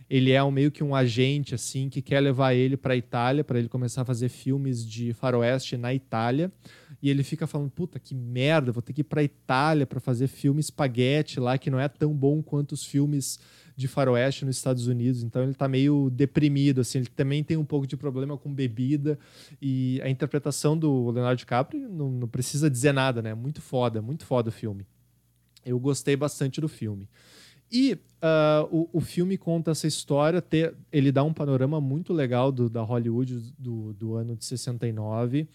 ele 0.09 0.31
é 0.31 0.41
um, 0.41 0.49
meio 0.49 0.71
que 0.71 0.81
um 0.81 0.95
agente 0.95 1.53
assim 1.53 1.89
que 1.89 2.01
quer 2.01 2.21
levar 2.21 2.53
ele 2.53 2.77
para 2.77 2.93
a 2.93 2.97
Itália 2.97 3.43
para 3.43 3.59
ele 3.59 3.67
começar 3.67 4.03
a 4.03 4.05
fazer 4.05 4.29
filmes 4.29 4.87
de 4.87 5.11
faroeste 5.11 5.75
na 5.75 5.93
Itália 5.93 6.49
e 7.01 7.09
ele 7.09 7.23
fica 7.23 7.45
falando 7.45 7.69
puta 7.69 7.99
que 7.99 8.15
merda 8.15 8.71
vou 8.71 8.81
ter 8.81 8.93
que 8.93 9.01
ir 9.01 9.03
para 9.03 9.23
Itália 9.23 9.85
para 9.85 9.99
fazer 9.99 10.27
filme 10.27 10.59
espaguete 10.59 11.39
lá 11.39 11.57
que 11.57 11.69
não 11.69 11.79
é 11.79 11.87
tão 11.87 12.13
bom 12.13 12.41
quanto 12.41 12.71
os 12.71 12.83
filmes 12.83 13.39
de 13.75 13.87
faroeste 13.87 14.43
nos 14.43 14.57
Estados 14.57 14.87
Unidos, 14.87 15.21
então 15.21 15.43
ele 15.43 15.51
está 15.51 15.67
meio 15.67 16.09
deprimido, 16.09 16.81
assim, 16.81 16.97
ele 16.97 17.07
também 17.07 17.43
tem 17.43 17.55
um 17.57 17.63
pouco 17.63 17.85
de 17.85 17.95
problema 17.95 18.35
com 18.35 18.51
bebida 18.51 19.19
e 19.61 20.01
a 20.01 20.09
interpretação 20.09 20.75
do 20.75 21.11
Leonardo 21.11 21.37
DiCaprio 21.37 21.87
não, 21.87 22.09
não 22.09 22.27
precisa 22.27 22.71
dizer 22.71 22.91
nada, 22.91 23.21
né? 23.21 23.35
Muito 23.35 23.61
foda, 23.61 24.01
muito 24.01 24.25
foda 24.25 24.49
o 24.49 24.51
filme. 24.51 24.83
Eu 25.63 25.79
gostei 25.79 26.15
bastante 26.15 26.59
do 26.59 26.67
filme. 26.67 27.07
E 27.71 27.93
uh, 27.93 28.67
o, 28.71 28.89
o 28.93 29.01
filme 29.01 29.37
conta 29.37 29.71
essa 29.71 29.87
história, 29.87 30.41
ter, 30.41 30.73
ele 30.91 31.11
dá 31.11 31.23
um 31.23 31.33
panorama 31.33 31.81
muito 31.81 32.13
legal 32.13 32.51
do, 32.51 32.69
da 32.69 32.81
Hollywood 32.81 33.53
do, 33.57 33.93
do 33.93 34.15
ano 34.15 34.35
de 34.35 34.45
69. 34.45 35.47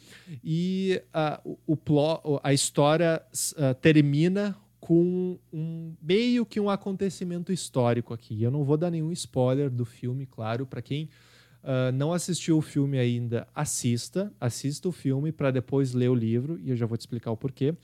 E 0.44 1.02
uh, 1.44 1.56
o, 1.66 1.74
o 1.74 2.40
a 2.42 2.52
história 2.52 3.22
uh, 3.32 3.74
termina 3.80 4.56
com 4.80 5.38
um 5.52 5.94
meio 6.02 6.44
que 6.44 6.58
um 6.58 6.68
acontecimento 6.68 7.52
histórico 7.52 8.12
aqui. 8.12 8.42
Eu 8.42 8.50
não 8.50 8.64
vou 8.64 8.76
dar 8.76 8.90
nenhum 8.90 9.12
spoiler 9.12 9.70
do 9.70 9.84
filme, 9.84 10.26
claro, 10.26 10.66
para 10.66 10.82
quem 10.82 11.08
uh, 11.62 11.92
não 11.92 12.12
assistiu 12.12 12.58
o 12.58 12.62
filme 12.62 12.98
ainda, 12.98 13.46
assista, 13.54 14.32
assista 14.40 14.88
o 14.88 14.92
filme 14.92 15.32
para 15.32 15.50
depois 15.50 15.92
ler 15.92 16.08
o 16.08 16.14
livro 16.14 16.58
e 16.60 16.70
eu 16.70 16.76
já 16.76 16.86
vou 16.86 16.96
te 16.96 17.00
explicar 17.00 17.30
o 17.30 17.36
porquê. 17.36 17.74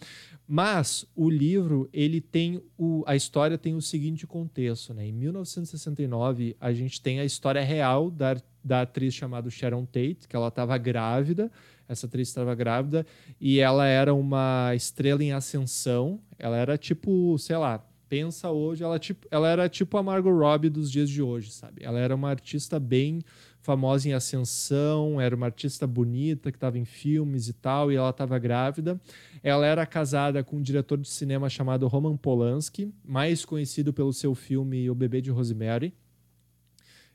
Mas 0.47 1.07
o 1.15 1.29
livro, 1.29 1.89
ele 1.93 2.21
tem 2.21 2.63
o, 2.77 3.05
a 3.07 3.15
história 3.15 3.59
tem 3.59 3.75
o 3.75 3.83
seguinte 3.83 4.27
contexto, 4.27 4.95
né? 4.95 5.07
Em 5.07 5.13
1969, 5.13 6.57
a 6.61 6.73
gente 6.73 7.01
tem 7.01 7.21
a 7.21 7.25
história 7.25 7.63
real 7.63 8.11
da, 8.11 8.37
da 8.65 8.83
atriz 8.83 9.15
chamada 9.15 9.51
Sharon 9.51 9.85
Tate, 9.85 10.27
que 10.29 10.35
ela 10.35 10.49
estava 10.49 10.77
grávida 10.79 11.51
essa 11.89 12.07
atriz 12.07 12.29
estava 12.29 12.55
grávida 12.55 13.07
e 13.41 13.61
ela 13.61 13.87
era 13.87 14.13
uma 14.13 14.73
estrela 14.75 15.25
em 15.25 15.33
ascensão. 15.33 16.21
Ela 16.39 16.57
era 16.57 16.77
tipo, 16.77 17.37
sei 17.39 17.57
lá, 17.57 17.83
pensa 18.09 18.51
hoje, 18.51 18.85
ela, 18.85 18.99
tipo, 18.99 19.27
ela 19.31 19.49
era 19.49 19.69
tipo 19.69 19.97
a 19.97 20.03
Margot 20.03 20.31
Robbie 20.31 20.69
dos 20.69 20.91
dias 20.91 21.09
de 21.09 21.23
hoje, 21.23 21.51
sabe? 21.51 21.83
Ela 21.83 21.99
era 21.99 22.15
uma 22.15 22.29
artista 22.29 22.79
bem 22.79 23.23
famosa 23.61 24.09
em 24.09 24.13
ascensão, 24.13 25.21
era 25.21 25.35
uma 25.35 25.47
artista 25.47 25.87
bonita 25.87 26.51
que 26.51 26.57
estava 26.57 26.79
em 26.79 26.85
filmes 26.85 27.49
e 27.49 27.53
tal, 27.53 27.93
e 27.93 27.97
ela 27.97 28.11
estava 28.11 28.39
grávida. 28.39 29.01
Ela 29.43 29.67
era 29.67 29.85
casada 29.85 30.43
com 30.43 30.57
um 30.57 30.63
diretor 30.63 30.99
de 30.99 31.09
cinema 31.09 31.49
chamado 31.49 31.87
Roman 31.87 32.17
Polanski, 32.17 32.93
mais 33.05 33.45
conhecido 33.45 33.93
pelo 33.93 34.13
seu 34.13 34.35
filme 34.35 34.89
O 34.89 34.95
Bebê 34.95 35.21
de 35.21 35.31
Rosemary. 35.31 35.93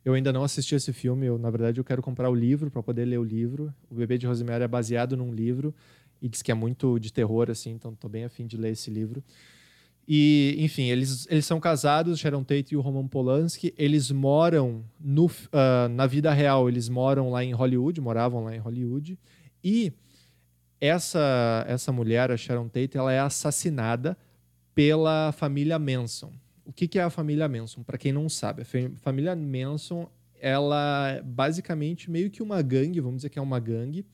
Eu 0.06 0.14
ainda 0.14 0.34
não 0.34 0.44
assisti 0.44 0.76
esse 0.76 0.92
filme, 0.92 1.26
eu, 1.26 1.38
na 1.38 1.50
verdade 1.50 1.80
eu 1.80 1.84
quero 1.84 2.02
comprar 2.02 2.30
o 2.30 2.36
livro 2.36 2.70
para 2.70 2.84
poder 2.84 3.06
ler 3.06 3.20
o 3.20 3.24
livro. 3.24 3.74
O 3.90 3.96
Bebê 3.96 4.18
de 4.18 4.28
Rosemary 4.28 4.64
é 4.64 4.68
baseado 4.68 5.16
num 5.16 5.34
livro 5.34 5.74
e 6.22 6.28
diz 6.28 6.42
que 6.42 6.52
é 6.52 6.56
muito 6.56 7.00
de 7.00 7.12
terror, 7.12 7.50
assim, 7.50 7.72
então 7.72 7.94
estou 7.94 8.10
bem 8.10 8.26
afim 8.26 8.46
de 8.46 8.58
ler 8.58 8.72
esse 8.72 8.92
livro. 8.92 9.24
E, 10.08 10.56
enfim, 10.60 10.84
eles, 10.90 11.26
eles 11.30 11.46
são 11.46 11.60
casados, 11.60 12.20
Sharon 12.20 12.44
Tate 12.44 12.74
e 12.74 12.78
o 12.78 12.82
Roman 12.82 13.08
Polanski. 13.08 13.74
Eles 13.78 14.12
moram 14.12 14.84
no, 15.00 15.28
uh, 15.28 15.90
na 15.92 16.06
vida 16.06 16.34
real, 16.34 16.68
eles 16.68 16.90
moram 16.90 17.30
lá 17.30 17.44
em 17.44 17.54
Hollywood, 17.54 18.02
moravam 18.02 18.44
lá 18.44 18.56
em 18.56 18.60
Hollywood. 18.60 19.18
E 19.64 19.94
essa, 20.80 21.64
essa 21.68 21.92
mulher, 21.94 22.32
a 22.32 22.38
Sharon 22.38 22.68
Tate, 22.68 22.98
ela 22.98 23.14
é 23.14 23.20
assassinada 23.20 24.18
pela 24.76 25.32
família 25.32 25.80
Manson. 25.80 26.34
O 26.66 26.74
que, 26.74 26.88
que 26.88 27.00
é 27.00 27.04
a 27.04 27.10
família 27.10 27.48
Manson? 27.48 27.84
Para 27.84 27.98
quem 27.98 28.12
não 28.12 28.28
sabe, 28.28 28.64
a 28.64 29.00
família 29.00 29.36
Manson, 29.36 30.10
ela 30.40 31.12
é 31.12 31.22
basicamente 31.22 32.12
meio 32.12 32.30
que 32.30 32.44
uma 32.44 32.62
gangue, 32.62 33.00
vamos 33.00 33.18
dizer 33.18 33.30
que 33.30 33.40
é 33.40 33.42
uma 33.42 33.60
gangue, 33.60 34.06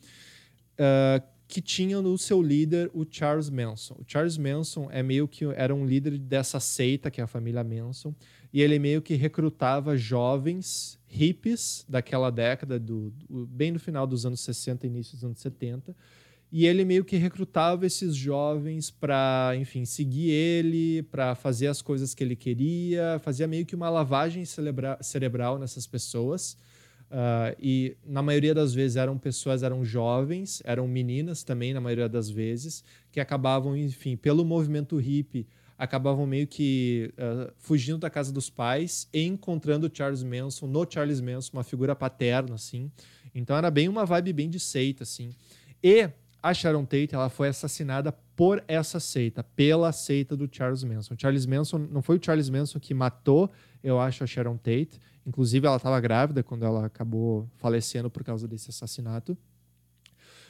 uh, 0.77 1.23
que 1.49 1.61
tinha 1.61 1.99
no 1.99 2.15
seu 2.15 2.43
líder 2.43 2.91
o 2.93 3.03
Charles 3.09 3.49
Manson. 3.49 3.95
O 3.95 4.03
Charles 4.05 4.37
Manson 4.37 4.87
é 4.91 5.01
meio 5.01 5.27
que 5.27 5.45
era 5.45 5.73
um 5.73 5.83
líder 5.83 6.15
dessa 6.19 6.59
seita 6.59 7.09
que 7.09 7.19
é 7.19 7.23
a 7.23 7.27
família 7.27 7.63
Manson, 7.63 8.13
e 8.53 8.61
ele 8.61 8.77
meio 8.77 9.01
que 9.01 9.15
recrutava 9.15 9.97
jovens 9.97 10.99
hippies 11.07 11.83
daquela 11.89 12.29
década, 12.29 12.79
do, 12.79 13.09
do, 13.27 13.47
bem 13.47 13.71
no 13.71 13.79
final 13.79 14.05
dos 14.05 14.27
anos 14.27 14.41
60, 14.41 14.85
início 14.85 15.15
dos 15.15 15.23
anos 15.25 15.39
70, 15.39 15.95
e 16.51 16.67
ele 16.67 16.85
meio 16.85 17.03
que 17.03 17.17
recrutava 17.17 17.83
esses 17.83 18.15
jovens 18.15 18.91
para, 18.91 19.53
enfim, 19.57 19.85
seguir 19.85 20.29
ele, 20.29 21.01
para 21.01 21.33
fazer 21.33 21.65
as 21.65 21.81
coisas 21.81 22.13
que 22.13 22.23
ele 22.23 22.35
queria, 22.35 23.19
fazia 23.23 23.47
meio 23.47 23.65
que 23.65 23.75
uma 23.75 23.89
lavagem 23.89 24.43
cerebral 24.45 25.57
nessas 25.57 25.87
pessoas 25.87 26.55
Uh, 27.09 27.55
e 27.59 27.97
na 28.05 28.21
maioria 28.21 28.53
das 28.53 28.73
vezes 28.73 28.95
eram 28.95 29.17
pessoas, 29.17 29.63
eram 29.63 29.83
jovens, 29.83 30.61
eram 30.63 30.87
meninas 30.87 31.43
também, 31.43 31.73
na 31.73 31.81
maioria 31.81 32.07
das 32.07 32.29
vezes, 32.29 32.83
que 33.11 33.19
acabavam, 33.19 33.75
enfim, 33.75 34.15
pelo 34.15 34.45
movimento 34.45 34.95
hippie, 34.97 35.47
acabavam 35.77 36.27
meio 36.27 36.45
que 36.45 37.11
uh, 37.17 37.51
fugindo 37.57 37.97
da 37.97 38.09
casa 38.09 38.31
dos 38.31 38.49
pais 38.49 39.07
e 39.11 39.23
encontrando 39.23 39.89
Charles 39.91 40.21
Manson, 40.21 40.67
no 40.67 40.85
Charles 40.87 41.19
Manson, 41.19 41.51
uma 41.53 41.63
figura 41.63 41.95
paterna, 41.95 42.55
assim. 42.55 42.91
Então 43.33 43.55
era 43.55 43.71
bem 43.71 43.87
uma 43.87 44.05
vibe 44.05 44.33
bem 44.33 44.49
de 44.49 44.59
seita, 44.59 45.03
assim. 45.03 45.31
E 45.81 46.09
a 46.43 46.53
Sharon 46.53 46.85
Tate, 46.85 47.13
ela 47.13 47.29
foi 47.29 47.47
assassinada 47.47 48.11
por 48.35 48.63
essa 48.67 48.99
seita, 48.99 49.43
pela 49.43 49.91
seita 49.91 50.35
do 50.35 50.47
Charles 50.51 50.83
Manson. 50.83 51.15
Charles 51.17 51.45
Manson, 51.45 51.77
não 51.77 52.01
foi 52.01 52.17
o 52.17 52.23
Charles 52.23 52.49
Manson 52.49 52.79
que 52.79 52.93
matou, 52.93 53.49
eu 53.83 53.99
acho, 53.99 54.23
a 54.23 54.27
Sharon 54.27 54.57
Tate, 54.57 54.99
Inclusive, 55.29 55.67
ela 55.67 55.77
estava 55.77 55.99
grávida 55.99 56.41
quando 56.41 56.65
ela 56.65 56.87
acabou 56.87 57.47
falecendo 57.57 58.09
por 58.09 58.23
causa 58.23 58.47
desse 58.47 58.71
assassinato. 58.71 59.37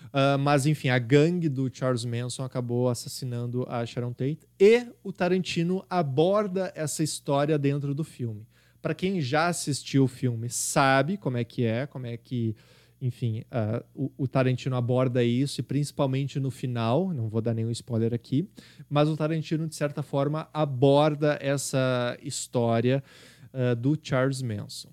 Uh, 0.06 0.40
mas, 0.40 0.66
enfim, 0.66 0.88
a 0.88 0.98
gangue 0.98 1.50
do 1.50 1.70
Charles 1.72 2.06
Manson 2.06 2.46
acabou 2.46 2.88
assassinando 2.88 3.66
a 3.68 3.86
Sharon 3.86 4.14
Tate. 4.14 4.48
E 4.58 4.88
o 5.04 5.12
Tarantino 5.12 5.86
aborda 5.90 6.72
essa 6.74 7.04
história 7.04 7.60
dentro 7.60 7.94
do 7.94 8.06
filme. 8.06 8.48
Para 8.82 8.96
quem 8.96 9.20
já 9.20 9.48
assistiu 9.48 10.06
o 10.06 10.08
filme, 10.08 10.50
sabe 10.50 11.18
como 11.18 11.36
é 11.36 11.44
que 11.44 11.66
é, 11.66 11.86
como 11.86 12.08
é 12.08 12.16
que, 12.16 12.56
enfim, 13.02 13.44
uh, 13.52 13.84
o, 13.94 14.12
o, 14.18 14.28
Tarantino 14.30 14.78
aborda 14.78 15.22
isso, 15.22 15.60
e 15.60 15.64
principalmente 15.64 16.40
no 16.40 16.50
final, 16.50 17.14
não 17.14 17.28
vou 17.28 17.42
dar 17.42 17.54
nenhum 17.54 17.72
spoiler 17.72 18.14
aqui, 18.14 18.48
mas 18.90 19.10
o 19.10 19.18
Tarantino, 19.18 19.68
de 19.68 19.76
certa 19.76 20.02
forma, 20.02 20.48
aborda 20.54 21.38
essa 21.42 22.18
história 22.24 23.04
uh, 23.54 23.76
do 23.76 23.98
Charles 24.02 24.42
Manson. 24.42 24.90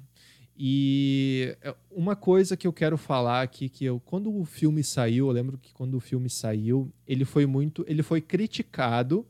E 0.59 1.55
é, 1.61 1.75
uma 1.91 2.17
coisa 2.17 2.57
que 2.57 2.67
eu 2.67 2.73
quero 2.73 2.97
falar 2.97 3.43
aqui 3.43 3.69
que 3.69 3.85
eu 3.85 4.01
quando 4.01 4.35
o 4.35 4.45
filme 4.45 4.83
saiu, 4.83 5.27
eu 5.27 5.33
lembro 5.33 5.59
que 5.59 5.73
quando 5.75 5.95
o 5.95 6.01
filme 6.01 6.31
saiu, 6.31 6.91
ele 7.07 7.25
foi 7.25 7.45
muito, 7.45 7.85
ele 7.87 8.03
foi 8.03 8.21
criticado 8.21 9.27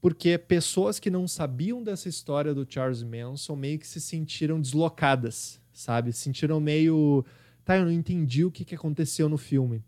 porque 0.00 0.38
pessoas 0.38 1.00
que 1.00 1.10
não 1.10 1.26
sabiam 1.26 1.82
dessa 1.82 2.08
história 2.08 2.54
do 2.54 2.66
Charles 2.68 3.02
Manson 3.02 3.56
meio 3.56 3.78
que 3.78 3.86
se 3.86 4.00
sentiram 4.00 4.60
deslocadas, 4.60 5.60
sabe? 5.72 6.12
Se 6.12 6.20
sentiram 6.20 6.60
meio, 6.60 7.24
tá, 7.64 7.76
eu 7.76 7.84
não 7.84 7.92
entendi 7.92 8.44
o 8.44 8.50
que, 8.50 8.64
que 8.64 8.74
aconteceu 8.74 9.28
no 9.28 9.36
filme. 9.36 9.82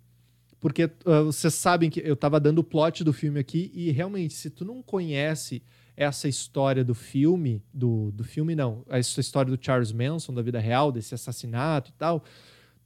Porque 0.58 0.84
uh, 0.84 1.24
vocês 1.26 1.54
sabem 1.54 1.88
que 1.88 2.00
eu 2.00 2.14
estava 2.14 2.40
dando 2.40 2.58
o 2.58 2.64
plot 2.64 3.04
do 3.04 3.12
filme 3.12 3.38
aqui 3.38 3.70
e 3.72 3.90
realmente 3.92 4.34
se 4.34 4.50
tu 4.50 4.64
não 4.64 4.82
conhece 4.82 5.62
essa 6.00 6.26
história 6.26 6.82
do 6.82 6.94
filme, 6.94 7.62
do, 7.74 8.10
do 8.12 8.24
filme 8.24 8.54
não, 8.54 8.82
essa 8.88 9.20
história 9.20 9.54
do 9.54 9.62
Charles 9.62 9.92
Manson, 9.92 10.32
da 10.32 10.40
vida 10.40 10.58
real, 10.58 10.90
desse 10.90 11.14
assassinato 11.14 11.90
e 11.90 11.92
tal, 11.92 12.24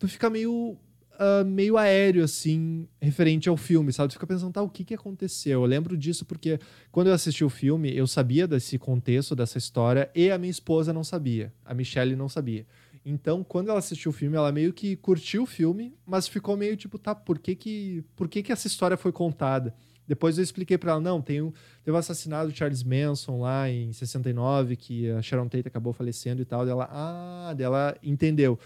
tu 0.00 0.08
fica 0.08 0.28
meio, 0.28 0.76
uh, 1.12 1.44
meio 1.46 1.78
aéreo, 1.78 2.24
assim, 2.24 2.88
referente 3.00 3.48
ao 3.48 3.56
filme, 3.56 3.92
sabe? 3.92 4.08
Tu 4.08 4.14
fica 4.14 4.26
pensando, 4.26 4.52
tá, 4.52 4.60
o 4.62 4.68
que 4.68 4.82
que 4.82 4.94
aconteceu? 4.94 5.62
Eu 5.62 5.64
lembro 5.64 5.96
disso 5.96 6.24
porque 6.24 6.58
quando 6.90 7.06
eu 7.06 7.12
assisti 7.12 7.44
o 7.44 7.48
filme, 7.48 7.96
eu 7.96 8.04
sabia 8.08 8.48
desse 8.48 8.80
contexto, 8.80 9.36
dessa 9.36 9.58
história, 9.58 10.10
e 10.12 10.28
a 10.32 10.36
minha 10.36 10.50
esposa 10.50 10.92
não 10.92 11.04
sabia, 11.04 11.52
a 11.64 11.72
Michelle 11.72 12.16
não 12.16 12.28
sabia. 12.28 12.66
Então, 13.06 13.44
quando 13.44 13.68
ela 13.68 13.78
assistiu 13.78 14.10
o 14.10 14.14
filme, 14.14 14.36
ela 14.36 14.50
meio 14.50 14.72
que 14.72 14.96
curtiu 14.96 15.44
o 15.44 15.46
filme, 15.46 15.94
mas 16.04 16.26
ficou 16.26 16.56
meio 16.56 16.76
tipo, 16.76 16.98
tá, 16.98 17.14
por 17.14 17.38
que 17.38 17.54
que, 17.54 18.04
por 18.16 18.28
que, 18.28 18.42
que 18.42 18.50
essa 18.50 18.66
história 18.66 18.96
foi 18.96 19.12
contada? 19.12 19.72
Depois 20.06 20.36
eu 20.36 20.44
expliquei 20.44 20.76
para 20.76 20.92
ela, 20.92 21.00
não, 21.00 21.20
tem 21.22 21.40
um, 21.40 21.52
teve 21.82 21.96
um 21.96 21.98
assassinato 21.98 22.50
de 22.50 22.58
Charles 22.58 22.82
Manson 22.82 23.40
lá 23.40 23.70
em 23.70 23.92
69, 23.92 24.76
que 24.76 25.10
a 25.10 25.22
Sharon 25.22 25.48
Tate 25.48 25.68
acabou 25.68 25.92
falecendo 25.92 26.42
e 26.42 26.44
tal, 26.44 26.66
dela, 26.66 26.88
ah, 26.90 27.54
dela 27.54 27.96
entendeu. 28.02 28.58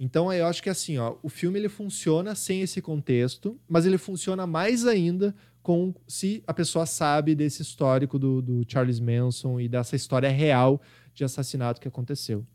Então 0.00 0.32
eu 0.32 0.46
acho 0.46 0.62
que 0.62 0.70
assim, 0.70 0.96
ó, 0.98 1.16
o 1.22 1.28
filme 1.28 1.58
ele 1.58 1.68
funciona 1.68 2.34
sem 2.34 2.62
esse 2.62 2.80
contexto, 2.80 3.58
mas 3.68 3.84
ele 3.84 3.98
funciona 3.98 4.46
mais 4.46 4.86
ainda 4.86 5.34
com 5.62 5.92
se 6.06 6.42
a 6.46 6.54
pessoa 6.54 6.86
sabe 6.86 7.34
desse 7.34 7.60
histórico 7.60 8.18
do, 8.18 8.40
do 8.40 8.64
Charles 8.68 9.00
Manson 9.00 9.60
e 9.60 9.68
dessa 9.68 9.96
história 9.96 10.30
real 10.30 10.80
de 11.12 11.24
assassinato 11.24 11.80
que 11.80 11.88
aconteceu. 11.88 12.46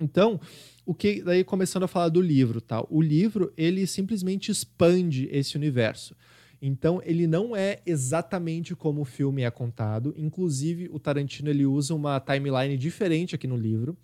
Então, 0.00 0.38
o 0.84 0.94
que 0.94 1.22
daí 1.22 1.42
começando 1.42 1.84
a 1.84 1.88
falar 1.88 2.10
do 2.10 2.20
livro, 2.20 2.60
tal. 2.60 2.82
Tá? 2.84 2.88
O 2.90 3.00
livro 3.00 3.52
ele 3.56 3.86
simplesmente 3.86 4.50
expande 4.50 5.28
esse 5.32 5.56
universo. 5.56 6.14
Então, 6.60 7.00
ele 7.04 7.26
não 7.26 7.54
é 7.54 7.80
exatamente 7.84 8.74
como 8.74 9.02
o 9.02 9.04
filme 9.04 9.42
é 9.42 9.50
contado. 9.50 10.14
Inclusive, 10.16 10.88
o 10.90 10.98
Tarantino 10.98 11.50
ele 11.50 11.66
usa 11.66 11.94
uma 11.94 12.18
timeline 12.20 12.76
diferente 12.76 13.34
aqui 13.34 13.46
no 13.46 13.56
livro. 13.56 13.96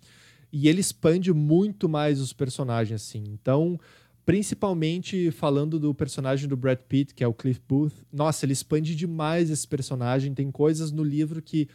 E 0.51 0.67
ele 0.67 0.81
expande 0.81 1.33
muito 1.33 1.89
mais 1.89 2.19
os 2.19 2.31
personagens, 2.31 3.01
assim. 3.01 3.23
Então, 3.27 3.79
principalmente 4.25 5.31
falando 5.31 5.79
do 5.79 5.93
personagem 5.93 6.47
do 6.47 6.55
Brad 6.55 6.77
Pitt, 6.87 7.13
que 7.13 7.23
é 7.23 7.27
o 7.27 7.33
Cliff 7.33 7.59
Booth. 7.67 7.93
Nossa, 8.11 8.45
ele 8.45 8.53
expande 8.53 8.95
demais 8.95 9.49
esse 9.49 9.67
personagem. 9.67 10.33
Tem 10.33 10.51
coisas 10.51 10.91
no 10.91 11.03
livro 11.03 11.41
que 11.41 11.67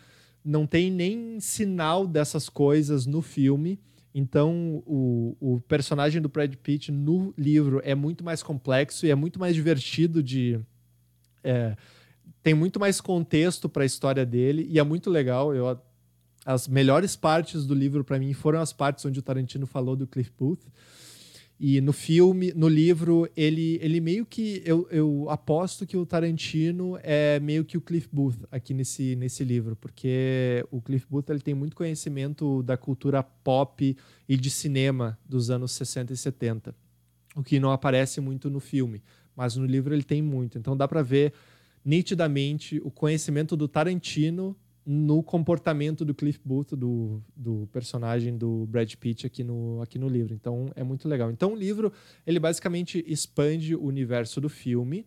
não 0.45 0.67
tem 0.67 0.91
nem 0.91 1.41
sinal 1.41 2.07
dessas 2.07 2.49
coisas 2.49 3.05
no 3.05 3.21
filme. 3.21 3.79
Então, 4.15 4.83
o, 4.87 5.37
o 5.41 5.61
personagem 5.61 6.21
do 6.21 6.29
Brad 6.29 6.55
Pitt 6.57 6.91
no 6.91 7.33
livro 7.37 7.81
é 7.85 7.95
muito 7.95 8.25
mais 8.25 8.43
complexo 8.43 9.07
e 9.07 9.11
é 9.11 9.15
muito 9.15 9.39
mais 9.39 9.55
divertido 9.55 10.23
de. 10.23 10.59
É, 11.45 11.77
tem 12.43 12.55
muito 12.55 12.81
mais 12.81 13.01
contexto 13.01 13.69
para 13.69 13.83
a 13.83 13.87
história 13.87 14.25
dele 14.25 14.67
e 14.71 14.79
é 14.79 14.83
muito 14.83 15.11
legal. 15.11 15.55
Eu, 15.55 15.79
as 16.45 16.67
melhores 16.67 17.15
partes 17.15 17.67
do 17.67 17.75
livro, 17.75 18.03
para 18.03 18.19
mim, 18.19 18.33
foram 18.33 18.61
as 18.61 18.73
partes 18.73 19.05
onde 19.05 19.19
o 19.19 19.23
Tarantino 19.23 19.67
falou 19.67 19.95
do 19.95 20.07
Cliff 20.07 20.33
Booth. 20.39 20.65
E 21.61 21.81
no 21.81 21.93
filme, 21.93 22.53
no 22.55 22.69
livro, 22.69 23.29
ele, 23.37 23.81
ele 23.83 24.01
meio 24.01 24.25
que. 24.25 24.63
Eu, 24.65 24.87
eu 24.93 25.27
aposto 25.29 25.85
que 25.85 25.97
o 25.97 26.07
Tarantino 26.07 26.97
é 27.03 27.41
meio 27.41 27.65
que 27.65 27.77
o 27.77 27.81
Cliff 27.81 28.09
Booth 28.13 28.39
aqui 28.51 28.73
nesse, 28.73 29.17
nesse 29.17 29.43
livro, 29.43 29.75
porque 29.75 30.65
o 30.71 30.81
Cliff 30.81 31.05
Booth 31.11 31.31
ele 31.31 31.41
tem 31.41 31.55
muito 31.55 31.75
conhecimento 31.75 32.63
da 32.63 32.77
cultura 32.77 33.25
pop 33.25 33.97
e 34.29 34.37
de 34.37 34.51
cinema 34.51 35.19
dos 35.29 35.51
anos 35.51 35.73
60 35.73 36.13
e 36.13 36.17
70, 36.17 36.75
o 37.35 37.43
que 37.43 37.59
não 37.59 37.73
aparece 37.73 38.21
muito 38.21 38.49
no 38.49 38.61
filme, 38.61 39.03
mas 39.35 39.57
no 39.57 39.67
livro 39.67 39.93
ele 39.93 40.05
tem 40.05 40.23
muito. 40.23 40.59
Então 40.59 40.77
dá 40.77 40.87
para 40.87 41.03
ver 41.03 41.33
nitidamente 41.85 42.81
o 42.85 42.91
conhecimento 42.91 43.57
do 43.57 43.67
Tarantino 43.67 44.57
no 44.91 45.23
comportamento 45.23 46.03
do 46.03 46.15
Cliff 46.15 46.41
Booth, 46.43 46.75
do, 46.75 47.23
do 47.37 47.69
personagem 47.71 48.39
do 48.39 48.65
Brad 48.65 48.91
Pitt 48.95 49.27
aqui 49.27 49.45
no, 49.45 49.83
aqui 49.83 49.99
no 49.99 50.09
livro. 50.09 50.33
Então 50.33 50.73
é 50.75 50.83
muito 50.83 51.07
legal. 51.07 51.31
Então 51.31 51.53
o 51.53 51.55
livro, 51.55 51.93
ele 52.27 52.41
basicamente 52.41 53.05
expande 53.07 53.75
o 53.75 53.85
universo 53.85 54.41
do 54.41 54.49
filme. 54.49 55.05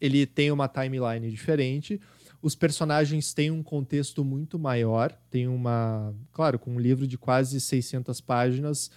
Ele 0.00 0.24
tem 0.24 0.50
uma 0.50 0.68
timeline 0.68 1.30
diferente. 1.30 2.00
Os 2.40 2.54
personagens 2.54 3.34
têm 3.34 3.50
um 3.50 3.62
contexto 3.62 4.24
muito 4.24 4.58
maior. 4.58 5.12
Tem 5.30 5.46
uma... 5.46 6.14
Claro, 6.32 6.58
com 6.58 6.70
um 6.70 6.80
livro 6.80 7.06
de 7.06 7.18
quase 7.18 7.60
600 7.60 8.22
páginas, 8.22 8.90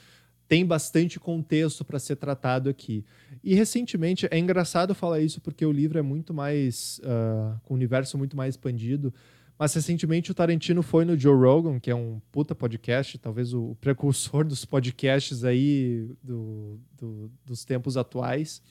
tem 0.47 0.65
bastante 0.65 1.19
contexto 1.19 1.83
para 1.83 1.99
ser 1.99 2.15
tratado 2.15 2.69
aqui. 2.69 3.03
E 3.43 3.53
recentemente, 3.53 4.25
é 4.31 4.39
engraçado 4.39 4.95
falar 4.95 5.19
isso 5.19 5.41
porque 5.41 5.65
o 5.65 5.71
livro 5.71 5.99
é 5.99 6.01
muito 6.01 6.33
mais. 6.33 6.99
Uh, 6.99 7.59
com 7.63 7.73
um 7.73 7.75
universo 7.75 8.17
muito 8.17 8.37
mais 8.37 8.53
expandido. 8.53 9.13
Mas 9.57 9.73
recentemente 9.73 10.31
o 10.31 10.35
Tarantino 10.35 10.83
foi 10.83 11.03
no 11.03 11.17
Joe 11.17 11.35
Rogan, 11.35 11.79
que 11.79 11.89
é 11.89 11.95
um 11.95 12.21
puta 12.31 12.53
podcast, 12.53 13.17
talvez 13.17 13.53
o 13.53 13.75
precursor 13.81 14.45
dos 14.45 14.63
podcasts 14.65 15.43
aí 15.43 16.11
do, 16.23 16.79
do, 16.95 17.31
dos 17.43 17.65
tempos 17.65 17.97
atuais. 17.97 18.61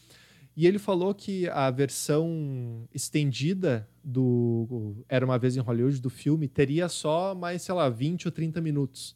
E 0.56 0.66
ele 0.66 0.78
falou 0.78 1.14
que 1.14 1.48
a 1.48 1.70
versão 1.70 2.88
estendida 2.94 3.86
do 4.02 5.04
Era 5.08 5.24
uma 5.24 5.38
vez 5.38 5.56
em 5.56 5.60
Hollywood 5.60 6.00
do 6.00 6.08
filme 6.08 6.48
teria 6.48 6.88
só 6.88 7.34
mais, 7.34 7.62
sei 7.62 7.74
lá, 7.74 7.90
20 7.90 8.26
ou 8.26 8.32
30 8.32 8.60
minutos. 8.60 9.14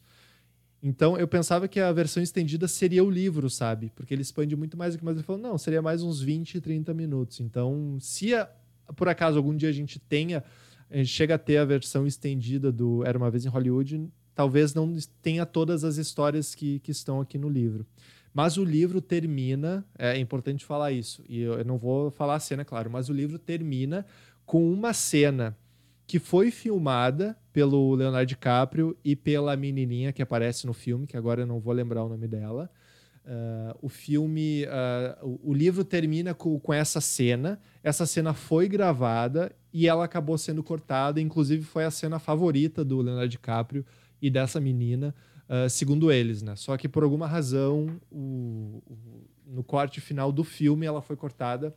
Então 0.83 1.17
eu 1.17 1.27
pensava 1.27 1.67
que 1.67 1.79
a 1.79 1.91
versão 1.91 2.21
estendida 2.21 2.67
seria 2.67 3.03
o 3.03 3.09
livro, 3.09 3.49
sabe? 3.49 3.91
Porque 3.95 4.13
ele 4.13 4.21
expande 4.21 4.55
muito 4.55 4.77
mais 4.77 4.95
mais. 4.97 5.17
Ele 5.17 5.25
falou, 5.25 5.41
não, 5.41 5.57
seria 5.57 5.81
mais 5.81 6.03
uns 6.03 6.21
20, 6.21 6.59
30 6.59 6.93
minutos. 6.93 7.39
Então, 7.39 7.97
se 7.99 8.35
a, 8.35 8.47
por 8.95 9.07
acaso 9.07 9.37
algum 9.37 9.55
dia 9.55 9.69
a 9.69 9.73
gente 9.73 9.97
tenha, 9.97 10.43
a 10.91 10.97
gente 10.97 11.09
chega 11.09 11.35
a 11.35 11.37
ter 11.37 11.57
a 11.57 11.65
versão 11.65 12.05
estendida 12.05 12.71
do 12.71 13.03
Era 13.05 13.17
uma 13.17 13.31
vez 13.31 13.45
em 13.45 13.49
Hollywood, 13.49 14.09
talvez 14.35 14.73
não 14.73 14.95
tenha 15.21 15.45
todas 15.45 15.83
as 15.83 15.97
histórias 15.97 16.53
que, 16.53 16.79
que 16.79 16.91
estão 16.91 17.21
aqui 17.21 17.37
no 17.37 17.47
livro. 17.47 17.85
Mas 18.33 18.57
o 18.57 18.63
livro 18.63 19.01
termina, 19.01 19.85
é 19.97 20.17
importante 20.17 20.65
falar 20.65 20.91
isso, 20.91 21.23
e 21.27 21.41
eu 21.41 21.63
não 21.65 21.77
vou 21.77 22.11
falar 22.11 22.35
a 22.35 22.39
cena, 22.39 22.63
claro, 22.63 22.89
mas 22.89 23.09
o 23.09 23.13
livro 23.13 23.39
termina 23.39 24.05
com 24.45 24.71
uma 24.71 24.93
cena 24.93 25.57
que 26.05 26.19
foi 26.19 26.51
filmada 26.51 27.37
pelo 27.53 27.95
Leonardo 27.95 28.27
DiCaprio 28.27 28.97
e 29.03 29.15
pela 29.15 29.55
menininha 29.55 30.11
que 30.11 30.21
aparece 30.21 30.67
no 30.67 30.73
filme, 30.73 31.07
que 31.07 31.15
agora 31.15 31.43
eu 31.43 31.47
não 31.47 31.59
vou 31.59 31.73
lembrar 31.73 32.03
o 32.03 32.09
nome 32.09 32.27
dela. 32.27 32.69
Uh, 33.23 33.77
o 33.81 33.87
filme, 33.87 34.65
uh, 34.65 35.25
o, 35.25 35.51
o, 35.51 35.53
livro 35.53 35.85
termina 35.85 36.33
com, 36.33 36.59
com, 36.59 36.73
essa 36.73 36.99
cena. 36.99 37.61
Essa 37.83 38.05
cena 38.05 38.33
foi 38.33 38.67
gravada 38.67 39.55
e 39.73 39.87
ela 39.87 40.05
acabou 40.05 40.37
sendo 40.37 40.63
cortada. 40.63 41.21
Inclusive, 41.21 41.63
foi 41.63 41.85
a 41.85 41.91
cena 41.91 42.19
favorita 42.19 42.83
do 42.83 43.01
Leonardo 43.01 43.29
DiCaprio 43.29 43.85
e 44.21 44.29
dessa 44.29 44.59
menina, 44.59 45.15
uh, 45.49 45.69
segundo 45.69 46.11
eles, 46.11 46.41
né? 46.41 46.55
Só 46.55 46.77
que 46.77 46.87
por 46.87 47.03
alguma 47.03 47.27
razão, 47.27 47.87
o, 48.11 48.83
o, 48.85 49.27
no 49.47 49.63
corte 49.63 49.99
final 50.01 50.31
do 50.31 50.43
filme, 50.43 50.85
ela 50.85 51.01
foi 51.01 51.15
cortada 51.15 51.73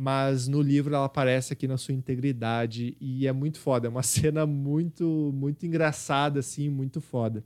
mas 0.00 0.46
no 0.46 0.62
livro 0.62 0.94
ela 0.94 1.06
aparece 1.06 1.52
aqui 1.52 1.66
na 1.66 1.76
sua 1.76 1.92
integridade 1.92 2.96
e 3.00 3.26
é 3.26 3.32
muito 3.32 3.58
foda, 3.58 3.88
é 3.88 3.90
uma 3.90 4.02
cena 4.04 4.46
muito 4.46 5.32
muito 5.34 5.66
engraçada 5.66 6.38
assim, 6.38 6.68
muito 6.68 7.00
foda. 7.00 7.44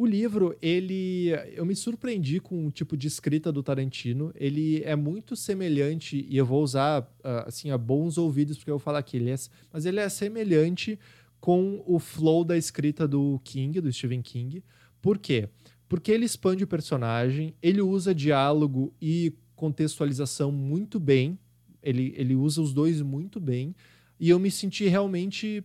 O 0.00 0.06
livro, 0.06 0.56
ele 0.62 1.28
eu 1.52 1.66
me 1.66 1.76
surpreendi 1.76 2.40
com 2.40 2.66
o 2.66 2.70
tipo 2.70 2.96
de 2.96 3.06
escrita 3.06 3.52
do 3.52 3.62
Tarantino, 3.62 4.32
ele 4.34 4.82
é 4.82 4.96
muito 4.96 5.36
semelhante 5.36 6.26
e 6.26 6.38
eu 6.38 6.46
vou 6.46 6.62
usar 6.62 7.02
uh, 7.02 7.44
assim 7.44 7.70
a 7.70 7.76
bons 7.76 8.16
ouvidos 8.16 8.56
porque 8.56 8.70
eu 8.70 8.78
vou 8.78 8.82
falar 8.82 9.02
que 9.02 9.18
ele 9.18 9.28
é, 9.28 9.34
mas 9.70 9.84
ele 9.84 10.00
é 10.00 10.08
semelhante 10.08 10.98
com 11.38 11.84
o 11.86 11.98
flow 11.98 12.46
da 12.46 12.56
escrita 12.56 13.06
do 13.06 13.38
King, 13.44 13.78
do 13.78 13.92
Stephen 13.92 14.22
King. 14.22 14.64
Por 15.02 15.18
quê? 15.18 15.50
Porque 15.86 16.10
ele 16.10 16.24
expande 16.24 16.64
o 16.64 16.66
personagem, 16.66 17.54
ele 17.62 17.82
usa 17.82 18.14
diálogo 18.14 18.94
e 19.02 19.34
contextualização 19.54 20.50
muito 20.50 20.98
bem. 20.98 21.38
Ele, 21.82 22.14
ele 22.16 22.34
usa 22.34 22.62
os 22.62 22.72
dois 22.72 23.02
muito 23.02 23.38
bem. 23.38 23.76
E 24.18 24.30
eu 24.30 24.38
me 24.38 24.50
senti 24.50 24.88
realmente. 24.88 25.62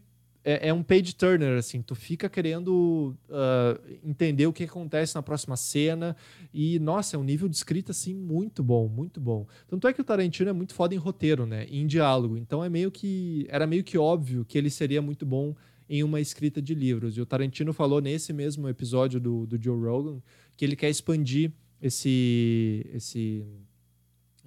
É, 0.48 0.70
é 0.70 0.74
um 0.74 0.84
page 0.84 1.16
turner, 1.16 1.58
assim. 1.58 1.82
Tu 1.82 1.96
fica 1.96 2.30
querendo 2.30 3.16
uh, 3.28 3.98
entender 4.04 4.46
o 4.46 4.54
que 4.54 4.64
acontece 4.64 5.16
na 5.16 5.24
próxima 5.24 5.58
cena. 5.58 6.16
E, 6.54 6.78
nossa, 6.78 7.16
é 7.16 7.20
um 7.20 7.24
nível 7.24 7.50
de 7.50 7.56
escrita, 7.56 7.92
assim, 7.92 8.14
muito 8.14 8.64
bom, 8.64 8.88
muito 8.88 9.20
bom. 9.20 9.48
Tanto 9.68 9.88
é 9.88 9.94
que 9.94 10.00
o 10.00 10.04
Tarantino 10.04 10.52
é 10.52 10.54
muito 10.54 10.76
foda 10.76 10.94
em 10.94 10.98
roteiro, 11.00 11.48
né? 11.48 11.66
Em 11.68 11.88
diálogo. 11.88 12.38
Então 12.38 12.64
é 12.64 12.70
meio 12.70 12.92
que. 12.92 13.48
Era 13.50 13.66
meio 13.66 13.84
que 13.84 13.98
óbvio 13.98 14.46
que 14.46 14.56
ele 14.56 14.70
seria 14.70 15.02
muito 15.02 15.26
bom 15.26 15.56
em 15.90 16.04
uma 16.04 16.22
escrita 16.22 16.62
de 16.62 16.76
livros. 16.76 17.18
E 17.18 17.22
o 17.22 17.26
Tarantino 17.26 17.74
falou 17.74 18.00
nesse 18.00 18.32
mesmo 18.32 18.70
episódio 18.70 19.20
do, 19.20 19.48
do 19.48 19.62
Joe 19.62 19.80
Rogan 19.80 20.22
que 20.56 20.64
ele 20.64 20.76
quer 20.76 20.90
expandir 20.90 21.52
esse, 21.82 22.86
esse 22.94 23.44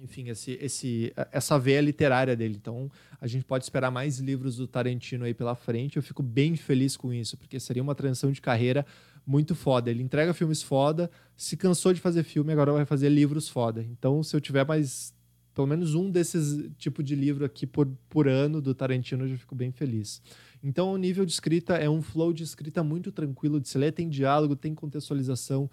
enfim, 0.01 0.29
esse, 0.29 0.57
esse, 0.61 1.13
essa 1.31 1.59
veia 1.59 1.81
literária 1.81 2.35
dele. 2.35 2.55
Então, 2.59 2.89
a 3.19 3.27
gente 3.27 3.43
pode 3.43 3.63
esperar 3.63 3.91
mais 3.91 4.19
livros 4.19 4.55
do 4.55 4.67
Tarantino 4.67 5.25
aí 5.25 5.33
pela 5.33 5.55
frente. 5.55 5.97
Eu 5.97 6.03
fico 6.03 6.23
bem 6.23 6.55
feliz 6.55 6.95
com 6.95 7.13
isso, 7.13 7.37
porque 7.37 7.59
seria 7.59 7.83
uma 7.83 7.95
transição 7.95 8.31
de 8.31 8.41
carreira 8.41 8.85
muito 9.25 9.53
foda. 9.53 9.89
Ele 9.91 10.01
entrega 10.01 10.33
filmes 10.33 10.63
foda, 10.63 11.11
se 11.35 11.57
cansou 11.57 11.93
de 11.93 11.99
fazer 11.99 12.23
filme, 12.23 12.51
agora 12.51 12.71
vai 12.71 12.85
fazer 12.85 13.09
livros 13.09 13.49
foda. 13.49 13.83
Então, 13.83 14.23
se 14.23 14.35
eu 14.35 14.41
tiver 14.41 14.65
mais 14.65 15.13
pelo 15.53 15.67
menos 15.67 15.93
um 15.93 16.09
desses 16.09 16.69
tipo 16.77 17.03
de 17.03 17.15
livro 17.15 17.43
aqui 17.43 17.67
por, 17.67 17.85
por 18.07 18.29
ano 18.29 18.61
do 18.61 18.73
Tarantino, 18.73 19.25
eu 19.25 19.29
já 19.29 19.37
fico 19.37 19.53
bem 19.53 19.71
feliz. 19.71 20.21
Então, 20.63 20.93
o 20.93 20.97
nível 20.97 21.25
de 21.25 21.31
escrita 21.31 21.75
é 21.75 21.89
um 21.89 22.01
flow 22.01 22.31
de 22.31 22.43
escrita 22.43 22.83
muito 22.83 23.11
tranquilo 23.11 23.59
de 23.59 23.67
se 23.67 23.77
ler, 23.77 23.91
tem 23.91 24.07
diálogo, 24.07 24.55
tem 24.55 24.73
contextualização, 24.73 25.69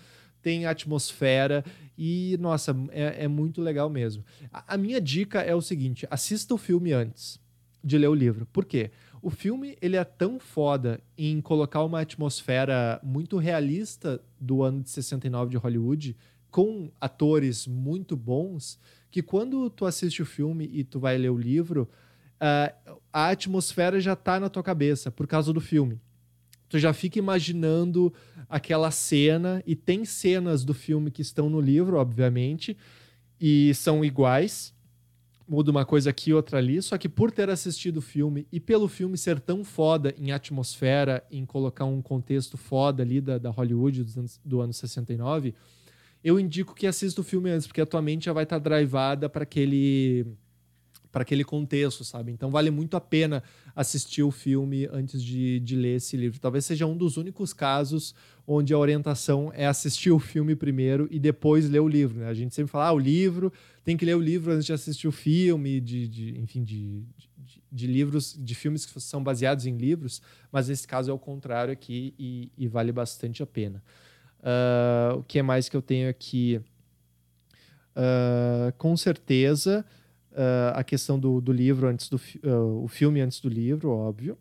tem 0.46 0.64
atmosfera 0.64 1.64
e, 1.98 2.36
nossa, 2.38 2.70
é, 2.90 3.24
é 3.24 3.28
muito 3.28 3.60
legal 3.60 3.90
mesmo. 3.90 4.24
A, 4.52 4.74
a, 4.74 4.76
minha 4.76 5.00
dica 5.00 5.40
é 5.40 5.52
o 5.56 5.60
seguinte: 5.60 6.06
assista 6.08 6.54
o 6.54 6.56
filme 6.56 6.92
antes 6.92 7.40
de 7.82 7.98
ler 7.98 8.06
o 8.06 8.14
livro. 8.14 8.46
Por 8.52 8.64
quê? 8.64 8.92
O 9.20 9.28
filme 9.28 9.76
ele 9.82 9.96
é 9.96 10.04
tão 10.04 10.38
foda 10.38 11.00
em 11.18 11.40
colocar 11.40 11.82
uma 11.82 12.00
atmosfera 12.00 13.00
muito 13.02 13.38
realista 13.38 14.22
do 14.40 14.62
ano 14.62 14.84
de 14.84 14.90
69 14.90 15.50
de 15.50 15.56
Hollywood, 15.56 16.16
com 16.48 16.92
atores 17.00 17.66
muito 17.66 18.16
bons, 18.16 18.78
que 19.10 19.22
quando 19.22 19.68
tu 19.68 19.84
assiste 19.84 20.22
o 20.22 20.26
filme 20.26 20.70
e 20.72 20.84
tu 20.84 21.00
vai 21.00 21.18
ler 21.18 21.30
o 21.30 21.36
livro, 21.36 21.88
uh, 22.36 23.00
a 23.12 23.30
atmosfera 23.30 23.98
já 23.98 24.14
tá 24.14 24.38
na 24.38 24.48
tua 24.48 24.62
cabeça 24.62 25.10
por 25.10 25.26
causa 25.26 25.52
do 25.52 25.60
filme 25.60 26.00
tu 26.68 26.78
já 26.78 26.92
fica 26.92 27.18
imaginando 27.18 28.12
aquela 28.48 28.90
cena 28.90 29.62
e 29.66 29.74
tem 29.74 30.04
cenas 30.04 30.64
do 30.64 30.74
filme 30.74 31.10
que 31.10 31.22
estão 31.22 31.48
no 31.48 31.60
livro, 31.60 31.96
obviamente, 31.96 32.76
e 33.40 33.72
são 33.74 34.04
iguais. 34.04 34.74
Muda 35.48 35.70
uma 35.70 35.84
coisa 35.84 36.10
aqui, 36.10 36.32
outra 36.32 36.58
ali, 36.58 36.82
só 36.82 36.98
que 36.98 37.08
por 37.08 37.30
ter 37.30 37.48
assistido 37.48 37.98
o 37.98 38.02
filme 38.02 38.48
e 38.50 38.58
pelo 38.58 38.88
filme 38.88 39.16
ser 39.16 39.38
tão 39.38 39.62
foda 39.62 40.12
em 40.18 40.32
atmosfera, 40.32 41.24
em 41.30 41.46
colocar 41.46 41.84
um 41.84 42.02
contexto 42.02 42.56
foda 42.56 43.04
ali 43.04 43.20
da, 43.20 43.38
da 43.38 43.50
Hollywood 43.50 44.02
do, 44.02 44.24
do 44.44 44.60
ano 44.60 44.72
69, 44.72 45.54
eu 46.24 46.40
indico 46.40 46.74
que 46.74 46.84
assista 46.84 47.20
o 47.20 47.24
filme 47.24 47.50
antes, 47.50 47.68
porque 47.68 47.80
a 47.80 47.86
tua 47.86 48.02
mente 48.02 48.24
já 48.24 48.32
vai 48.32 48.42
estar 48.42 48.58
tá 48.58 48.68
drivada 48.68 49.28
para 49.28 49.44
aquele 49.44 50.26
para 51.16 51.22
aquele 51.22 51.44
contexto, 51.44 52.04
sabe? 52.04 52.30
Então 52.30 52.50
vale 52.50 52.70
muito 52.70 52.94
a 52.94 53.00
pena 53.00 53.42
assistir 53.74 54.22
o 54.22 54.30
filme 54.30 54.86
antes 54.92 55.22
de, 55.22 55.58
de 55.60 55.74
ler 55.74 55.96
esse 55.96 56.14
livro. 56.14 56.38
Talvez 56.38 56.66
seja 56.66 56.84
um 56.84 56.94
dos 56.94 57.16
únicos 57.16 57.54
casos 57.54 58.14
onde 58.46 58.74
a 58.74 58.78
orientação 58.78 59.50
é 59.54 59.66
assistir 59.66 60.10
o 60.10 60.18
filme 60.18 60.54
primeiro 60.54 61.08
e 61.10 61.18
depois 61.18 61.70
ler 61.70 61.80
o 61.80 61.88
livro. 61.88 62.18
Né? 62.18 62.28
A 62.28 62.34
gente 62.34 62.54
sempre 62.54 62.70
fala, 62.70 62.88
ah, 62.88 62.92
o 62.92 62.98
livro, 62.98 63.50
tem 63.82 63.96
que 63.96 64.04
ler 64.04 64.14
o 64.14 64.20
livro 64.20 64.52
antes 64.52 64.66
de 64.66 64.74
assistir 64.74 65.08
o 65.08 65.12
filme, 65.12 65.80
de, 65.80 66.06
de 66.06 66.38
enfim, 66.38 66.62
de, 66.62 67.02
de, 67.38 67.62
de, 67.72 67.86
livros, 67.86 68.36
de 68.38 68.54
filmes 68.54 68.84
que 68.84 69.00
são 69.00 69.24
baseados 69.24 69.64
em 69.64 69.74
livros, 69.74 70.20
mas 70.52 70.68
nesse 70.68 70.86
caso 70.86 71.10
é 71.10 71.14
o 71.14 71.18
contrário 71.18 71.72
aqui 71.72 72.12
e, 72.18 72.52
e 72.58 72.68
vale 72.68 72.92
bastante 72.92 73.42
a 73.42 73.46
pena. 73.46 73.82
Uh, 74.40 75.16
o 75.16 75.22
que 75.22 75.40
mais 75.40 75.66
que 75.66 75.76
eu 75.78 75.80
tenho 75.80 76.10
aqui? 76.10 76.60
Uh, 77.96 78.70
com 78.76 78.94
certeza 78.98 79.82
uh, 80.36 80.74
a 80.74 80.84
questão 80.84 81.18
do, 81.18 81.40
do 81.40 81.52
livro 81.52 81.88
antes 81.88 82.08
do 82.08 82.16
uh, 82.16 82.84
o 82.84 82.88
filme 82.88 83.20
antes 83.20 83.40
do 83.40 83.48
livro, 83.48 83.90
óbvio. 83.90 84.36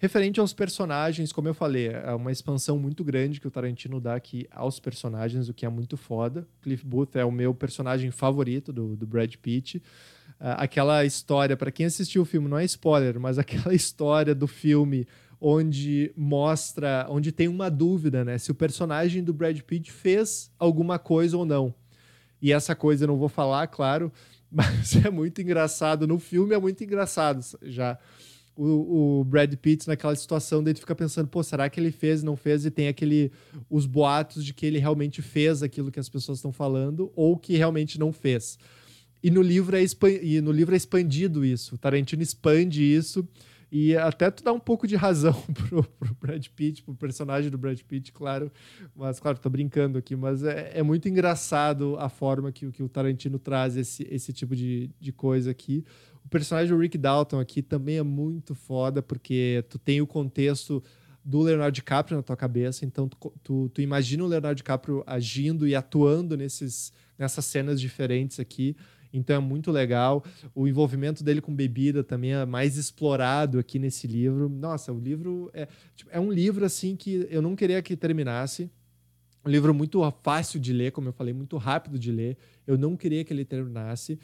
Referente 0.00 0.38
aos 0.38 0.52
personagens, 0.52 1.32
como 1.32 1.48
eu 1.48 1.54
falei, 1.54 1.88
é 1.88 2.14
uma 2.14 2.30
expansão 2.30 2.78
muito 2.78 3.02
grande 3.02 3.40
que 3.40 3.48
o 3.48 3.50
Tarantino 3.50 4.00
dá 4.00 4.14
aqui 4.14 4.46
aos 4.48 4.78
personagens, 4.78 5.48
o 5.48 5.54
que 5.54 5.66
é 5.66 5.68
muito 5.68 5.96
foda. 5.96 6.46
Cliff 6.62 6.86
Booth 6.86 7.16
é 7.16 7.24
o 7.24 7.32
meu 7.32 7.52
personagem 7.52 8.12
favorito 8.12 8.72
do, 8.72 8.94
do 8.94 9.04
Brad 9.04 9.34
Pitt. 9.34 9.78
Uh, 9.78 10.54
aquela 10.56 11.04
história, 11.04 11.56
para 11.56 11.72
quem 11.72 11.86
assistiu 11.86 12.22
o 12.22 12.24
filme, 12.24 12.48
não 12.48 12.56
é 12.56 12.64
spoiler, 12.64 13.18
mas 13.18 13.38
aquela 13.38 13.74
história 13.74 14.36
do 14.36 14.46
filme 14.46 15.04
onde 15.40 16.12
mostra, 16.16 17.06
onde 17.08 17.32
tem 17.32 17.48
uma 17.48 17.68
dúvida, 17.68 18.24
né? 18.24 18.38
Se 18.38 18.52
o 18.52 18.54
personagem 18.54 19.22
do 19.22 19.34
Brad 19.34 19.60
Pitt 19.62 19.90
fez 19.90 20.50
alguma 20.58 20.96
coisa 20.98 21.36
ou 21.36 21.44
não. 21.44 21.74
E 22.40 22.52
essa 22.52 22.74
coisa 22.74 23.04
eu 23.04 23.08
não 23.08 23.16
vou 23.16 23.28
falar, 23.28 23.66
claro, 23.66 24.12
mas 24.52 24.96
é 25.04 25.10
muito 25.10 25.40
engraçado. 25.40 26.06
No 26.06 26.18
filme 26.18 26.54
é 26.54 26.58
muito 26.58 26.82
engraçado 26.82 27.44
já. 27.62 27.98
O, 28.56 29.20
o, 29.20 29.24
Brad 29.24 29.54
Pitt 29.54 29.86
naquela 29.86 30.16
situação 30.16 30.64
dele 30.64 30.80
fica 30.80 30.94
pensando, 30.94 31.28
pô, 31.28 31.44
será 31.44 31.70
que 31.70 31.78
ele 31.78 31.92
fez, 31.92 32.24
não 32.24 32.36
fez? 32.36 32.66
E 32.66 32.70
tem 32.72 32.88
aquele 32.88 33.30
os 33.70 33.86
boatos 33.86 34.44
de 34.44 34.52
que 34.52 34.66
ele 34.66 34.78
realmente 34.78 35.22
fez 35.22 35.62
aquilo 35.62 35.92
que 35.92 36.00
as 36.00 36.08
pessoas 36.08 36.38
estão 36.38 36.52
falando 36.52 37.12
ou 37.14 37.38
que 37.38 37.56
realmente 37.56 38.00
não 38.00 38.12
fez. 38.12 38.58
E 39.22 39.30
no 39.30 39.42
livro 39.42 39.76
é, 39.76 39.84
e 40.22 40.40
no 40.40 40.50
livro 40.50 40.74
é 40.74 40.76
expandido 40.76 41.44
isso. 41.44 41.76
O 41.76 41.78
Tarantino 41.78 42.22
expande 42.22 42.82
isso 42.82 43.28
E 43.70 43.96
até 43.96 44.30
tu 44.30 44.42
dá 44.42 44.52
um 44.52 44.60
pouco 44.60 44.86
de 44.86 44.96
razão 44.96 45.34
pro, 45.52 45.82
pro 45.82 46.16
Brad 46.20 46.46
Pitt, 46.48 46.82
pro 46.82 46.94
personagem 46.94 47.50
do 47.50 47.58
Brad 47.58 47.80
Pitt, 47.82 48.12
claro. 48.12 48.50
Mas, 48.96 49.20
claro, 49.20 49.38
tô 49.38 49.50
brincando 49.50 49.98
aqui, 49.98 50.16
mas 50.16 50.42
é, 50.42 50.72
é 50.74 50.82
muito 50.82 51.08
engraçado 51.08 51.96
a 51.98 52.08
forma 52.08 52.50
que, 52.50 52.70
que 52.70 52.82
o 52.82 52.88
Tarantino 52.88 53.38
traz 53.38 53.76
esse, 53.76 54.06
esse 54.10 54.32
tipo 54.32 54.56
de, 54.56 54.90
de 54.98 55.12
coisa 55.12 55.50
aqui. 55.50 55.84
O 56.24 56.28
personagem 56.28 56.74
do 56.74 56.80
Rick 56.80 56.96
Dalton 56.96 57.40
aqui 57.40 57.62
também 57.62 57.96
é 57.96 58.02
muito 58.02 58.54
foda, 58.54 59.02
porque 59.02 59.64
tu 59.68 59.78
tem 59.78 60.00
o 60.00 60.06
contexto 60.06 60.82
do 61.24 61.42
Leonardo 61.42 61.74
DiCaprio 61.74 62.16
na 62.16 62.22
tua 62.22 62.36
cabeça, 62.36 62.86
então 62.86 63.06
tu, 63.06 63.32
tu, 63.42 63.68
tu 63.68 63.82
imagina 63.82 64.24
o 64.24 64.26
Leonardo 64.26 64.56
DiCaprio 64.56 65.04
agindo 65.06 65.68
e 65.68 65.74
atuando 65.74 66.38
nesses, 66.38 66.90
nessas 67.18 67.44
cenas 67.44 67.78
diferentes 67.78 68.40
aqui. 68.40 68.74
Então 69.12 69.36
é 69.36 69.38
muito 69.38 69.70
legal. 69.70 70.24
O 70.54 70.66
envolvimento 70.66 71.24
dele 71.24 71.40
com 71.40 71.54
bebida 71.54 72.04
também 72.04 72.32
é 72.32 72.44
mais 72.44 72.76
explorado 72.76 73.58
aqui 73.58 73.78
nesse 73.78 74.06
livro. 74.06 74.48
Nossa, 74.48 74.92
o 74.92 74.98
livro 74.98 75.50
é, 75.52 75.66
tipo, 75.96 76.10
é 76.12 76.20
um 76.20 76.30
livro 76.30 76.64
assim 76.64 76.96
que 76.96 77.26
eu 77.30 77.40
não 77.40 77.56
queria 77.56 77.80
que 77.82 77.96
terminasse. 77.96 78.70
Um 79.44 79.50
livro 79.50 79.72
muito 79.72 80.00
fácil 80.22 80.60
de 80.60 80.72
ler, 80.72 80.92
como 80.92 81.08
eu 81.08 81.12
falei, 81.12 81.32
muito 81.32 81.56
rápido 81.56 81.98
de 81.98 82.12
ler. 82.12 82.36
Eu 82.66 82.76
não 82.76 82.96
queria 82.96 83.24
que 83.24 83.32
ele 83.32 83.44
terminasse. 83.44 84.18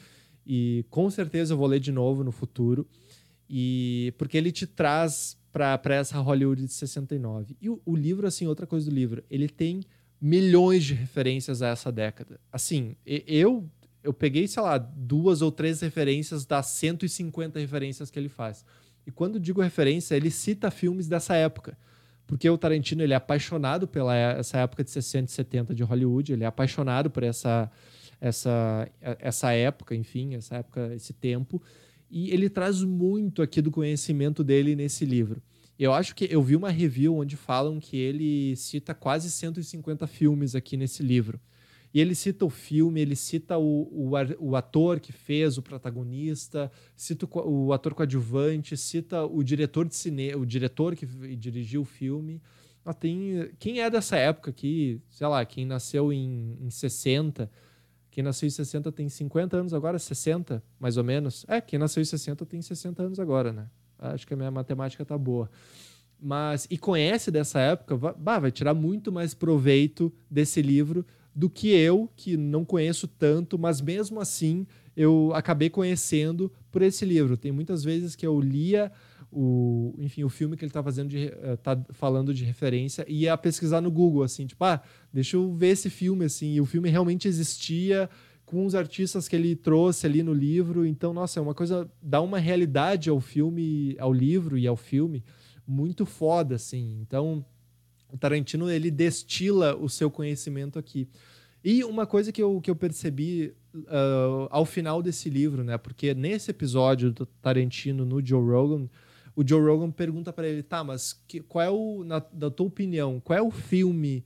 E 0.45 0.85
com 0.89 1.09
certeza 1.09 1.53
eu 1.53 1.57
vou 1.57 1.67
ler 1.67 1.79
de 1.79 1.91
novo 1.91 2.23
no 2.23 2.31
futuro. 2.31 2.87
E 3.49 4.13
porque 4.17 4.37
ele 4.37 4.51
te 4.51 4.67
traz 4.67 5.37
para 5.51 5.95
essa 5.95 6.19
Hollywood 6.19 6.65
de 6.65 6.73
69. 6.73 7.55
E 7.61 7.69
o, 7.69 7.81
o 7.85 7.95
livro, 7.95 8.27
assim, 8.27 8.45
outra 8.45 8.67
coisa 8.67 8.89
do 8.89 8.93
livro, 8.93 9.23
ele 9.29 9.47
tem 9.47 9.81
milhões 10.19 10.83
de 10.83 10.93
referências 10.93 11.61
a 11.61 11.69
essa 11.69 11.91
década. 11.91 12.39
Assim, 12.51 12.95
eu 13.05 13.69
eu 14.05 14.13
peguei, 14.13 14.47
sei 14.47 14.61
lá, 14.61 14.77
duas 14.77 15.41
ou 15.41 15.51
três 15.51 15.81
referências 15.81 16.45
das 16.45 16.67
150 16.67 17.59
referências 17.59 18.11
que 18.11 18.19
ele 18.19 18.29
faz. 18.29 18.63
E 19.05 19.11
quando 19.11 19.39
digo 19.39 19.61
referência, 19.61 20.15
ele 20.15 20.29
cita 20.29 20.69
filmes 20.69 21.07
dessa 21.07 21.35
época. 21.35 21.77
Porque 22.27 22.49
o 22.49 22.57
Tarantino 22.57 23.03
ele 23.03 23.13
é 23.13 23.15
apaixonado 23.15 23.87
pela 23.87 24.15
essa 24.15 24.59
época 24.59 24.83
de 24.83 24.91
60 24.91 25.31
e 25.31 25.33
70 25.33 25.75
de 25.75 25.83
Hollywood, 25.83 26.33
ele 26.33 26.43
é 26.43 26.47
apaixonado 26.47 27.09
por 27.09 27.23
essa, 27.23 27.69
essa, 28.21 28.89
essa 29.01 29.51
época, 29.51 29.95
enfim, 29.95 30.35
essa 30.35 30.57
época, 30.57 30.93
esse 30.95 31.13
tempo. 31.13 31.61
E 32.09 32.31
ele 32.31 32.49
traz 32.49 32.81
muito 32.83 33.41
aqui 33.41 33.61
do 33.61 33.71
conhecimento 33.71 34.43
dele 34.43 34.75
nesse 34.75 35.03
livro. 35.03 35.41
Eu 35.77 35.93
acho 35.93 36.15
que 36.15 36.27
eu 36.31 36.41
vi 36.41 36.55
uma 36.55 36.69
review 36.69 37.17
onde 37.17 37.35
falam 37.35 37.79
que 37.79 37.97
ele 37.97 38.55
cita 38.55 38.93
quase 38.93 39.29
150 39.29 40.07
filmes 40.07 40.55
aqui 40.55 40.77
nesse 40.77 41.03
livro. 41.03 41.39
E 41.95 42.01
ele 42.01 42.13
cita 42.13 42.43
o 42.43 42.49
filme, 42.49 42.99
ele 42.99 43.15
cita 43.15 43.57
o, 43.57 43.83
o, 43.89 44.11
o 44.39 44.55
ator 44.57 44.99
que 44.99 45.13
fez 45.13 45.57
o 45.57 45.61
protagonista, 45.61 46.69
cita 46.93 47.25
o, 47.25 47.67
o, 47.67 47.71
ator 47.71 47.93
coadjuvante, 47.93 48.75
cita 48.75 49.23
o 49.23 49.41
diretor 49.41 49.87
de 49.87 49.95
cinema, 49.95 50.41
o 50.41 50.45
diretor 50.45 50.93
que 50.93 51.05
dirigiu 51.37 51.83
o 51.83 51.85
filme. 51.85 52.41
Ah, 52.83 52.93
tem, 52.93 53.49
quem 53.57 53.79
é 53.79 53.89
dessa 53.89 54.17
época 54.17 54.49
aqui, 54.51 55.01
sei 55.09 55.25
lá, 55.25 55.45
quem 55.45 55.65
nasceu 55.65 56.11
em, 56.11 56.57
em 56.59 56.69
60, 56.69 57.49
quem 58.11 58.21
nasceu 58.21 58.47
em 58.47 58.49
60 58.49 58.91
tem 58.91 59.07
50 59.07 59.55
anos 59.55 59.73
agora, 59.73 59.97
60, 59.97 60.61
mais 60.77 60.97
ou 60.97 61.03
menos. 61.05 61.45
É, 61.47 61.61
quem 61.61 61.79
nasceu 61.79 62.01
em 62.01 62.05
60 62.05 62.45
tem 62.45 62.61
60 62.61 63.03
anos 63.03 63.21
agora, 63.21 63.53
né? 63.53 63.69
Acho 63.97 64.27
que 64.27 64.33
a 64.33 64.37
minha 64.37 64.51
matemática 64.51 65.05
tá 65.05 65.17
boa. 65.17 65.49
Mas, 66.19 66.67
e 66.69 66.77
conhece 66.77 67.31
dessa 67.31 67.61
época, 67.61 67.95
vai, 67.95 68.41
vai 68.41 68.51
tirar 68.51 68.73
muito 68.73 69.13
mais 69.13 69.33
proveito 69.33 70.11
desse 70.29 70.61
livro 70.61 71.05
do 71.35 71.49
que 71.49 71.69
eu, 71.69 72.09
que 72.15 72.37
não 72.37 72.63
conheço 72.63 73.07
tanto, 73.07 73.59
mas 73.59 73.81
mesmo 73.81 74.21
assim 74.21 74.65
eu 74.95 75.31
acabei 75.33 75.69
conhecendo 75.69 76.49
por 76.71 76.81
esse 76.81 77.03
livro. 77.03 77.35
Tem 77.35 77.51
muitas 77.51 77.83
vezes 77.83 78.15
que 78.15 78.25
eu 78.25 78.39
lia 78.39 78.89
o, 79.29 79.93
enfim, 79.97 80.23
o 80.23 80.29
filme 80.29 80.55
que 80.55 80.63
ele 80.63 80.69
está 80.69 80.81
fazendo 80.81 81.09
de, 81.09 81.25
uh, 81.27 81.57
tá 81.61 81.77
falando 81.91 82.33
de 82.33 82.45
referência 82.45 83.05
e 83.05 83.23
ia 83.23 83.37
pesquisar 83.37 83.81
no 83.81 83.91
Google 83.91 84.23
assim, 84.23 84.47
tipo, 84.47 84.63
ah, 84.63 84.81
deixa 85.11 85.35
eu 85.35 85.53
ver 85.53 85.69
esse 85.69 85.89
filme 85.89 86.23
assim, 86.23 86.53
e 86.53 86.61
o 86.61 86.65
filme 86.65 86.89
realmente 86.89 87.27
existia 87.27 88.09
com 88.45 88.65
os 88.65 88.73
artistas 88.73 89.27
que 89.27 89.35
ele 89.35 89.55
trouxe 89.55 90.05
ali 90.05 90.23
no 90.23 90.33
livro. 90.33 90.85
Então, 90.85 91.13
nossa, 91.13 91.39
é 91.39 91.43
uma 91.43 91.53
coisa 91.53 91.89
dá 92.01 92.21
uma 92.21 92.39
realidade 92.39 93.09
ao 93.09 93.19
filme, 93.19 93.97
ao 93.99 94.13
livro 94.13 94.57
e 94.57 94.65
ao 94.65 94.77
filme 94.77 95.21
muito 95.67 96.05
foda 96.05 96.55
assim. 96.55 96.99
Então, 97.01 97.43
o 98.15 98.17
Tarantino 98.17 98.69
ele 98.69 98.89
destila 98.89 99.75
o 99.75 99.89
seu 99.89 100.09
conhecimento 100.09 100.79
aqui. 100.79 101.07
E 101.63 101.83
uma 101.83 102.05
coisa 102.05 102.31
que 102.31 102.41
eu, 102.41 102.61
que 102.61 102.71
eu 102.71 102.75
percebi 102.75 103.53
uh, 103.75 104.47
ao 104.49 104.65
final 104.65 105.01
desse 105.01 105.29
livro, 105.29 105.63
né? 105.63 105.77
Porque 105.77 106.13
nesse 106.13 106.49
episódio 106.51 107.11
do 107.11 107.25
Tarantino 107.25 108.05
no 108.05 108.25
Joe 108.25 108.41
Rogan, 108.41 108.87
o 109.35 109.45
Joe 109.45 109.61
Rogan 109.61 109.91
pergunta 109.91 110.31
para 110.31 110.47
ele, 110.47 110.63
tá, 110.63 110.81
mas 110.83 111.21
que, 111.27 111.41
qual 111.41 111.65
é 111.65 111.69
o, 111.69 112.03
na, 112.05 112.19
da 112.31 112.49
tua 112.49 112.67
opinião, 112.67 113.19
qual 113.19 113.37
é 113.37 113.41
o 113.41 113.51
filme, 113.51 114.23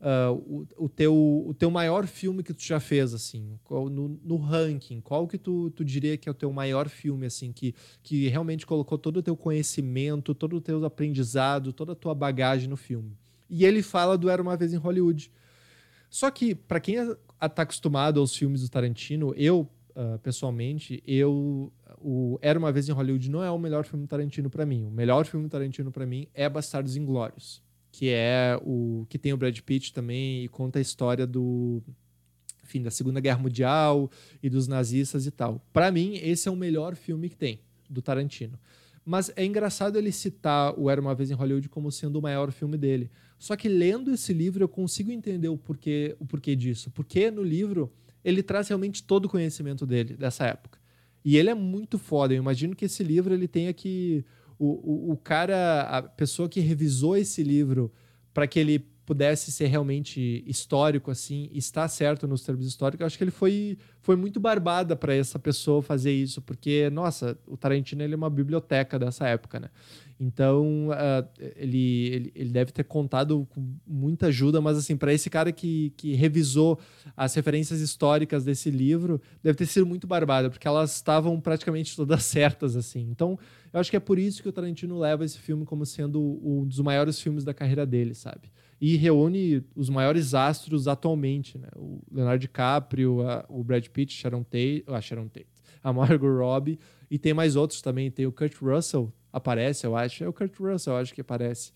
uh, 0.00 0.34
o, 0.34 0.84
o, 0.84 0.88
teu, 0.90 1.14
o 1.14 1.54
teu 1.54 1.70
maior 1.70 2.06
filme 2.06 2.42
que 2.42 2.52
tu 2.52 2.62
já 2.62 2.80
fez, 2.80 3.14
assim, 3.14 3.58
qual, 3.64 3.88
no, 3.88 4.20
no, 4.22 4.36
ranking, 4.36 5.00
qual 5.00 5.26
que 5.26 5.38
tu, 5.38 5.70
tu 5.70 5.82
diria 5.82 6.18
que 6.18 6.28
é 6.28 6.32
o 6.32 6.34
teu 6.34 6.52
maior 6.52 6.90
filme, 6.90 7.24
assim, 7.24 7.50
que, 7.50 7.74
que 8.02 8.28
realmente 8.28 8.66
colocou 8.66 8.98
todo 8.98 9.18
o 9.18 9.22
teu 9.22 9.36
conhecimento, 9.36 10.34
todo 10.34 10.56
o 10.56 10.60
teu 10.60 10.84
aprendizado, 10.84 11.72
toda 11.72 11.92
a 11.92 11.96
tua 11.96 12.14
bagagem 12.14 12.68
no 12.68 12.76
filme? 12.76 13.16
E 13.54 13.66
ele 13.66 13.82
fala 13.82 14.16
do 14.16 14.30
Era 14.30 14.40
Uma 14.40 14.56
Vez 14.56 14.72
em 14.72 14.78
Hollywood. 14.78 15.30
Só 16.08 16.30
que, 16.30 16.54
para 16.54 16.80
quem 16.80 16.96
está 16.96 17.62
acostumado 17.62 18.18
aos 18.18 18.34
filmes 18.34 18.62
do 18.62 18.68
Tarantino, 18.70 19.34
eu, 19.36 19.68
uh, 19.90 20.18
pessoalmente, 20.20 21.02
eu. 21.06 21.70
O 22.00 22.38
Era 22.40 22.58
Uma 22.58 22.72
Vez 22.72 22.88
em 22.88 22.92
Hollywood 22.92 23.30
não 23.30 23.44
é 23.44 23.50
o 23.50 23.58
melhor 23.58 23.84
filme 23.84 24.06
do 24.06 24.08
Tarantino 24.08 24.48
para 24.48 24.64
mim. 24.64 24.86
O 24.86 24.90
melhor 24.90 25.26
filme 25.26 25.46
do 25.46 25.50
Tarantino 25.50 25.92
para 25.92 26.06
mim 26.06 26.26
é 26.32 26.48
Bastardos 26.48 26.96
Inglórios, 26.96 27.62
que 27.92 28.08
é 28.08 28.58
o 28.64 29.04
que 29.10 29.18
tem 29.18 29.34
o 29.34 29.36
Brad 29.36 29.58
Pitt 29.60 29.92
também 29.92 30.44
e 30.44 30.48
conta 30.48 30.78
a 30.78 30.82
história 30.82 31.26
do 31.26 31.82
enfim, 32.64 32.80
da 32.80 32.90
Segunda 32.90 33.20
Guerra 33.20 33.38
Mundial 33.38 34.10
e 34.42 34.48
dos 34.48 34.66
nazistas 34.66 35.26
e 35.26 35.30
tal. 35.30 35.62
Para 35.74 35.90
mim, 35.92 36.14
esse 36.22 36.48
é 36.48 36.50
o 36.50 36.56
melhor 36.56 36.96
filme 36.96 37.28
que 37.28 37.36
tem 37.36 37.60
do 37.88 38.00
Tarantino. 38.00 38.58
Mas 39.04 39.32
é 39.34 39.44
engraçado 39.44 39.98
ele 39.98 40.12
citar 40.12 40.78
o 40.78 40.88
Era 40.88 41.00
Uma 41.00 41.14
Vez 41.14 41.30
em 41.30 41.34
Hollywood 41.34 41.68
como 41.68 41.90
sendo 41.90 42.16
o 42.16 42.22
maior 42.22 42.52
filme 42.52 42.78
dele. 42.78 43.10
Só 43.38 43.56
que 43.56 43.68
lendo 43.68 44.12
esse 44.12 44.32
livro 44.32 44.62
eu 44.62 44.68
consigo 44.68 45.10
entender 45.10 45.48
o 45.48 45.56
porquê, 45.56 46.16
o 46.20 46.24
porquê 46.24 46.54
disso. 46.54 46.90
Porque 46.92 47.30
no 47.30 47.42
livro 47.42 47.92
ele 48.24 48.42
traz 48.42 48.68
realmente 48.68 49.02
todo 49.02 49.24
o 49.24 49.28
conhecimento 49.28 49.84
dele, 49.84 50.14
dessa 50.14 50.46
época. 50.46 50.78
E 51.24 51.36
ele 51.36 51.50
é 51.50 51.54
muito 51.54 51.98
foda. 51.98 52.32
Eu 52.32 52.38
imagino 52.38 52.76
que 52.76 52.84
esse 52.84 53.02
livro 53.02 53.34
ele 53.34 53.48
tenha 53.48 53.72
que. 53.72 54.24
O, 54.58 54.66
o, 54.66 55.12
o 55.12 55.16
cara, 55.16 55.82
a 55.82 56.02
pessoa 56.02 56.48
que 56.48 56.60
revisou 56.60 57.16
esse 57.16 57.42
livro 57.42 57.92
para 58.32 58.46
que 58.46 58.60
ele 58.60 58.91
pudesse 59.04 59.50
ser 59.50 59.66
realmente 59.66 60.44
histórico 60.46 61.10
assim, 61.10 61.50
está 61.52 61.88
certo 61.88 62.26
nos 62.26 62.42
termos 62.42 62.66
históricos, 62.66 63.04
acho 63.04 63.18
que 63.18 63.24
ele 63.24 63.30
foi, 63.30 63.76
foi 64.00 64.16
muito 64.16 64.38
barbada 64.38 64.94
para 64.94 65.14
essa 65.14 65.38
pessoa 65.38 65.82
fazer 65.82 66.12
isso, 66.12 66.40
porque 66.40 66.88
nossa, 66.90 67.36
o 67.46 67.56
Tarantino 67.56 68.02
ele 68.02 68.14
é 68.14 68.16
uma 68.16 68.30
biblioteca 68.30 68.98
dessa 68.98 69.26
época, 69.26 69.58
né? 69.58 69.68
Então, 70.24 70.90
uh, 70.90 71.28
ele, 71.56 72.06
ele, 72.06 72.32
ele, 72.36 72.50
deve 72.50 72.70
ter 72.70 72.84
contado 72.84 73.44
com 73.50 73.74
muita 73.84 74.28
ajuda, 74.28 74.60
mas 74.60 74.78
assim, 74.78 74.96
para 74.96 75.12
esse 75.12 75.28
cara 75.28 75.50
que, 75.50 75.92
que 75.96 76.14
revisou 76.14 76.78
as 77.16 77.34
referências 77.34 77.80
históricas 77.80 78.44
desse 78.44 78.70
livro, 78.70 79.20
deve 79.42 79.58
ter 79.58 79.66
sido 79.66 79.84
muito 79.84 80.06
barbada, 80.06 80.48
porque 80.48 80.68
elas 80.68 80.94
estavam 80.94 81.40
praticamente 81.40 81.96
todas 81.96 82.22
certas 82.24 82.76
assim. 82.76 83.08
Então, 83.10 83.36
eu 83.72 83.80
acho 83.80 83.90
que 83.90 83.96
é 83.96 84.00
por 84.00 84.16
isso 84.16 84.40
que 84.40 84.48
o 84.48 84.52
Tarantino 84.52 84.96
leva 84.96 85.24
esse 85.24 85.38
filme 85.38 85.64
como 85.64 85.84
sendo 85.84 86.20
um 86.40 86.64
dos 86.64 86.78
maiores 86.78 87.18
filmes 87.20 87.42
da 87.42 87.52
carreira 87.52 87.84
dele, 87.84 88.14
sabe? 88.14 88.52
E 88.82 88.96
reúne 88.96 89.64
os 89.76 89.88
maiores 89.88 90.34
astros 90.34 90.88
atualmente, 90.88 91.56
né? 91.56 91.68
O 91.76 92.00
Leonardo 92.10 92.40
DiCaprio, 92.40 93.22
a, 93.22 93.44
o 93.48 93.62
Brad 93.62 93.86
Pitt, 93.86 94.12
Sharon 94.12 94.42
Tate, 94.42 94.82
a 94.88 95.00
Sharon 95.00 95.28
Tate, 95.28 95.46
a 95.84 95.92
Margot 95.92 96.36
Robbie 96.36 96.80
e 97.08 97.16
tem 97.16 97.32
mais 97.32 97.54
outros 97.54 97.80
também. 97.80 98.10
Tem 98.10 98.26
o 98.26 98.32
Kurt 98.32 98.56
Russell, 98.60 99.12
aparece, 99.32 99.86
eu 99.86 99.96
acho. 99.96 100.24
É 100.24 100.28
o 100.28 100.32
Kurt 100.32 100.58
Russell, 100.58 100.94
eu 100.94 100.98
acho 100.98 101.14
que 101.14 101.20
aparece. 101.20 101.70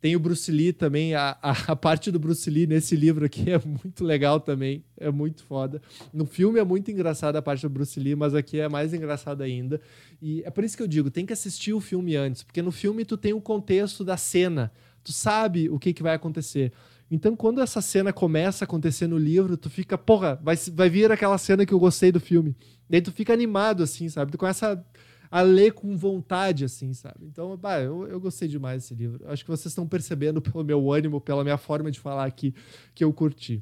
Tem 0.00 0.16
o 0.16 0.18
Bruce 0.18 0.50
Lee 0.50 0.72
também. 0.72 1.14
A, 1.14 1.38
a, 1.40 1.50
a, 1.68 1.76
parte 1.76 2.10
do 2.10 2.18
Bruce 2.18 2.50
Lee 2.50 2.66
nesse 2.66 2.96
livro 2.96 3.24
aqui 3.24 3.52
é 3.52 3.60
muito 3.64 4.02
legal 4.02 4.40
também. 4.40 4.82
É 4.96 5.08
muito 5.08 5.44
foda. 5.44 5.80
No 6.12 6.26
filme 6.26 6.58
é 6.58 6.64
muito 6.64 6.90
engraçada 6.90 7.38
a 7.38 7.42
parte 7.42 7.62
do 7.62 7.70
Bruce 7.70 8.00
Lee, 8.00 8.16
mas 8.16 8.34
aqui 8.34 8.58
é 8.58 8.68
mais 8.68 8.92
engraçada 8.92 9.44
ainda. 9.44 9.80
E 10.20 10.42
é 10.44 10.50
por 10.50 10.64
isso 10.64 10.76
que 10.76 10.82
eu 10.82 10.88
digo, 10.88 11.12
tem 11.12 11.24
que 11.24 11.32
assistir 11.32 11.72
o 11.72 11.80
filme 11.80 12.16
antes, 12.16 12.42
porque 12.42 12.60
no 12.60 12.72
filme 12.72 13.04
tu 13.04 13.16
tem 13.16 13.32
o 13.32 13.40
contexto 13.40 14.02
da 14.02 14.16
cena 14.16 14.72
Tu 15.02 15.12
sabe 15.12 15.68
o 15.68 15.78
que, 15.78 15.92
que 15.92 16.02
vai 16.02 16.14
acontecer. 16.14 16.72
Então, 17.10 17.34
quando 17.34 17.60
essa 17.60 17.80
cena 17.80 18.12
começa 18.12 18.64
a 18.64 18.66
acontecer 18.66 19.08
no 19.08 19.18
livro, 19.18 19.56
tu 19.56 19.68
fica, 19.68 19.98
porra, 19.98 20.38
vai, 20.42 20.54
vai 20.72 20.88
vir 20.88 21.10
aquela 21.10 21.36
cena 21.38 21.66
que 21.66 21.74
eu 21.74 21.78
gostei 21.78 22.12
do 22.12 22.20
filme. 22.20 22.56
Daí 22.88 23.02
tu 23.02 23.10
fica 23.10 23.32
animado, 23.32 23.82
assim, 23.82 24.08
sabe? 24.08 24.30
Tu 24.30 24.38
começa 24.38 24.84
a, 25.30 25.40
a 25.40 25.42
ler 25.42 25.72
com 25.72 25.96
vontade, 25.96 26.64
assim, 26.64 26.92
sabe? 26.92 27.26
Então, 27.26 27.56
bah, 27.56 27.80
eu, 27.80 28.06
eu 28.06 28.20
gostei 28.20 28.46
demais 28.46 28.82
desse 28.82 28.94
livro. 28.94 29.28
Acho 29.28 29.44
que 29.44 29.50
vocês 29.50 29.72
estão 29.72 29.88
percebendo 29.88 30.40
pelo 30.40 30.62
meu 30.62 30.92
ânimo, 30.92 31.20
pela 31.20 31.42
minha 31.42 31.58
forma 31.58 31.90
de 31.90 31.98
falar 31.98 32.26
aqui, 32.26 32.54
que 32.94 33.02
eu 33.02 33.12
curti. 33.12 33.60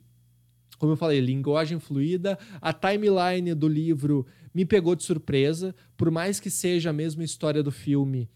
Como 0.78 0.92
eu 0.92 0.96
falei, 0.96 1.18
linguagem 1.18 1.80
fluida, 1.80 2.38
a 2.60 2.72
timeline 2.72 3.54
do 3.54 3.66
livro 3.66 4.26
me 4.54 4.64
pegou 4.64 4.94
de 4.94 5.02
surpresa, 5.02 5.74
por 5.96 6.10
mais 6.10 6.38
que 6.38 6.50
seja 6.50 6.90
a 6.90 6.92
mesma 6.92 7.24
história 7.24 7.62
do 7.62 7.72
filme 7.72 8.28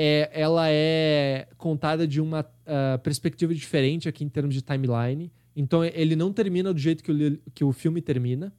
é, 0.00 0.30
ela 0.32 0.70
é 0.70 1.48
contada 1.56 2.06
de 2.06 2.20
uma 2.20 2.42
uh, 2.42 2.98
perspectiva 3.02 3.52
diferente 3.52 4.08
aqui 4.08 4.22
em 4.22 4.28
termos 4.28 4.54
de 4.54 4.62
timeline. 4.62 5.32
Então 5.56 5.84
ele 5.84 6.14
não 6.14 6.32
termina 6.32 6.72
do 6.72 6.78
jeito 6.78 7.02
que 7.02 7.10
o, 7.10 7.38
que 7.52 7.64
o 7.64 7.72
filme 7.72 8.00
termina. 8.00 8.54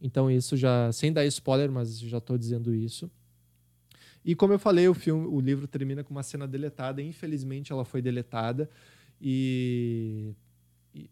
Então 0.00 0.30
isso 0.30 0.56
já, 0.56 0.92
sem 0.92 1.12
dar 1.12 1.26
spoiler, 1.26 1.72
mas 1.72 1.98
já 1.98 2.18
estou 2.18 2.38
dizendo 2.38 2.72
isso. 2.72 3.10
E 4.24 4.36
como 4.36 4.52
eu 4.52 4.60
falei, 4.60 4.86
o 4.86 4.94
filme, 4.94 5.26
o 5.26 5.40
livro 5.40 5.66
termina 5.66 6.04
com 6.04 6.12
uma 6.12 6.22
cena 6.22 6.46
deletada. 6.46 7.02
Infelizmente, 7.02 7.72
ela 7.72 7.84
foi 7.84 8.00
deletada. 8.00 8.70
E, 9.20 10.32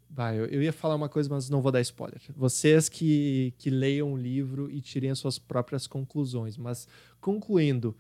vai, 0.08 0.38
eu, 0.38 0.46
eu, 0.46 0.62
ia 0.62 0.72
falar 0.72 0.94
uma 0.94 1.08
coisa, 1.08 1.28
mas 1.28 1.50
não 1.50 1.60
vou 1.60 1.72
dar 1.72 1.80
spoiler. 1.80 2.20
Vocês 2.36 2.88
que, 2.88 3.52
que 3.58 3.70
leiam 3.70 4.12
o 4.12 4.16
livro 4.16 4.70
e 4.70 4.80
tirem 4.80 5.10
as 5.10 5.18
suas 5.18 5.36
próprias 5.36 5.88
conclusões. 5.88 6.56
Mas 6.56 6.86
concluindo, 7.20 7.96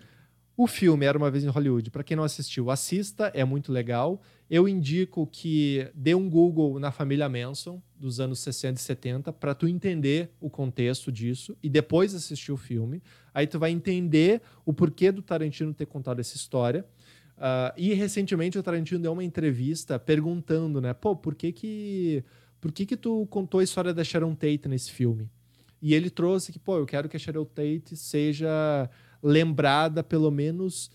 o 0.56 0.66
filme 0.66 1.04
Era 1.04 1.18
uma 1.18 1.30
vez 1.30 1.44
em 1.44 1.48
Hollywood. 1.48 1.90
Para 1.90 2.04
quem 2.04 2.16
não 2.16 2.24
assistiu, 2.24 2.70
assista, 2.70 3.30
é 3.34 3.44
muito 3.44 3.72
legal. 3.72 4.20
Eu 4.48 4.68
indico 4.68 5.26
que 5.26 5.88
dê 5.94 6.14
um 6.14 6.28
Google 6.30 6.78
na 6.78 6.92
família 6.92 7.28
Manson 7.28 7.82
dos 7.98 8.20
anos 8.20 8.38
60 8.40 8.78
e 8.78 8.82
70 8.82 9.32
para 9.32 9.54
tu 9.54 9.66
entender 9.66 10.30
o 10.40 10.48
contexto 10.48 11.10
disso 11.10 11.56
e 11.62 11.68
depois 11.68 12.14
assistir 12.14 12.52
o 12.52 12.56
filme. 12.56 13.02
Aí 13.32 13.46
tu 13.46 13.58
vai 13.58 13.70
entender 13.70 14.42
o 14.64 14.72
porquê 14.72 15.10
do 15.10 15.22
Tarantino 15.22 15.74
ter 15.74 15.86
contado 15.86 16.20
essa 16.20 16.36
história. 16.36 16.84
Uh, 17.36 17.74
e 17.76 17.92
recentemente 17.94 18.56
o 18.56 18.62
Tarantino 18.62 19.00
deu 19.00 19.12
uma 19.12 19.24
entrevista 19.24 19.98
perguntando, 19.98 20.80
né, 20.80 20.94
pô, 20.94 21.16
por 21.16 21.34
que 21.34 21.50
que 21.50 22.24
por 22.60 22.70
que 22.70 22.86
que 22.86 22.96
tu 22.96 23.26
contou 23.26 23.60
a 23.60 23.64
história 23.64 23.92
da 23.92 24.04
Sharon 24.04 24.34
Tate 24.34 24.68
nesse 24.68 24.90
filme? 24.90 25.28
E 25.82 25.92
ele 25.92 26.08
trouxe 26.08 26.50
que, 26.50 26.58
pô, 26.58 26.78
eu 26.78 26.86
quero 26.86 27.10
que 27.10 27.16
a 27.16 27.20
Sharon 27.20 27.44
Tate 27.44 27.94
seja 27.94 28.88
lembrada 29.24 30.04
pelo 30.04 30.30
menos 30.30 30.90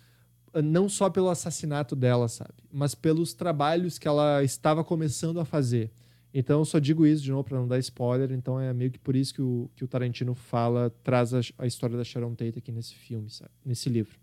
eh, 0.53 0.61
não 0.61 0.87
só 0.87 1.09
pelo 1.09 1.29
assassinato 1.29 1.95
dela, 1.95 2.27
sabe, 2.27 2.53
mas 2.71 2.93
pelos 2.93 3.33
trabalhos 3.33 3.97
que 3.97 4.07
ela 4.07 4.43
estava 4.43 4.83
começando 4.83 5.39
a 5.39 5.45
fazer. 5.45 5.91
Então 6.31 6.59
eu 6.59 6.65
só 6.65 6.77
digo 6.77 7.07
isso 7.07 7.23
de 7.23 7.31
novo 7.31 7.43
para 7.43 7.57
não 7.57 7.67
dar 7.67 7.79
spoiler, 7.79 8.31
então 8.31 8.59
é 8.59 8.71
meio 8.71 8.91
que 8.91 8.99
por 8.99 9.15
isso 9.15 9.33
que 9.33 9.41
o, 9.41 9.69
que 9.75 9.83
o 9.83 9.87
Tarantino 9.87 10.35
fala, 10.35 10.93
traz 11.03 11.33
a, 11.33 11.39
a 11.57 11.65
história 11.65 11.97
da 11.97 12.03
Sharon 12.03 12.35
Tate 12.35 12.59
aqui 12.59 12.71
nesse 12.71 12.93
filme, 12.93 13.29
sabe? 13.31 13.51
nesse 13.65 13.89
livro. 13.89 14.19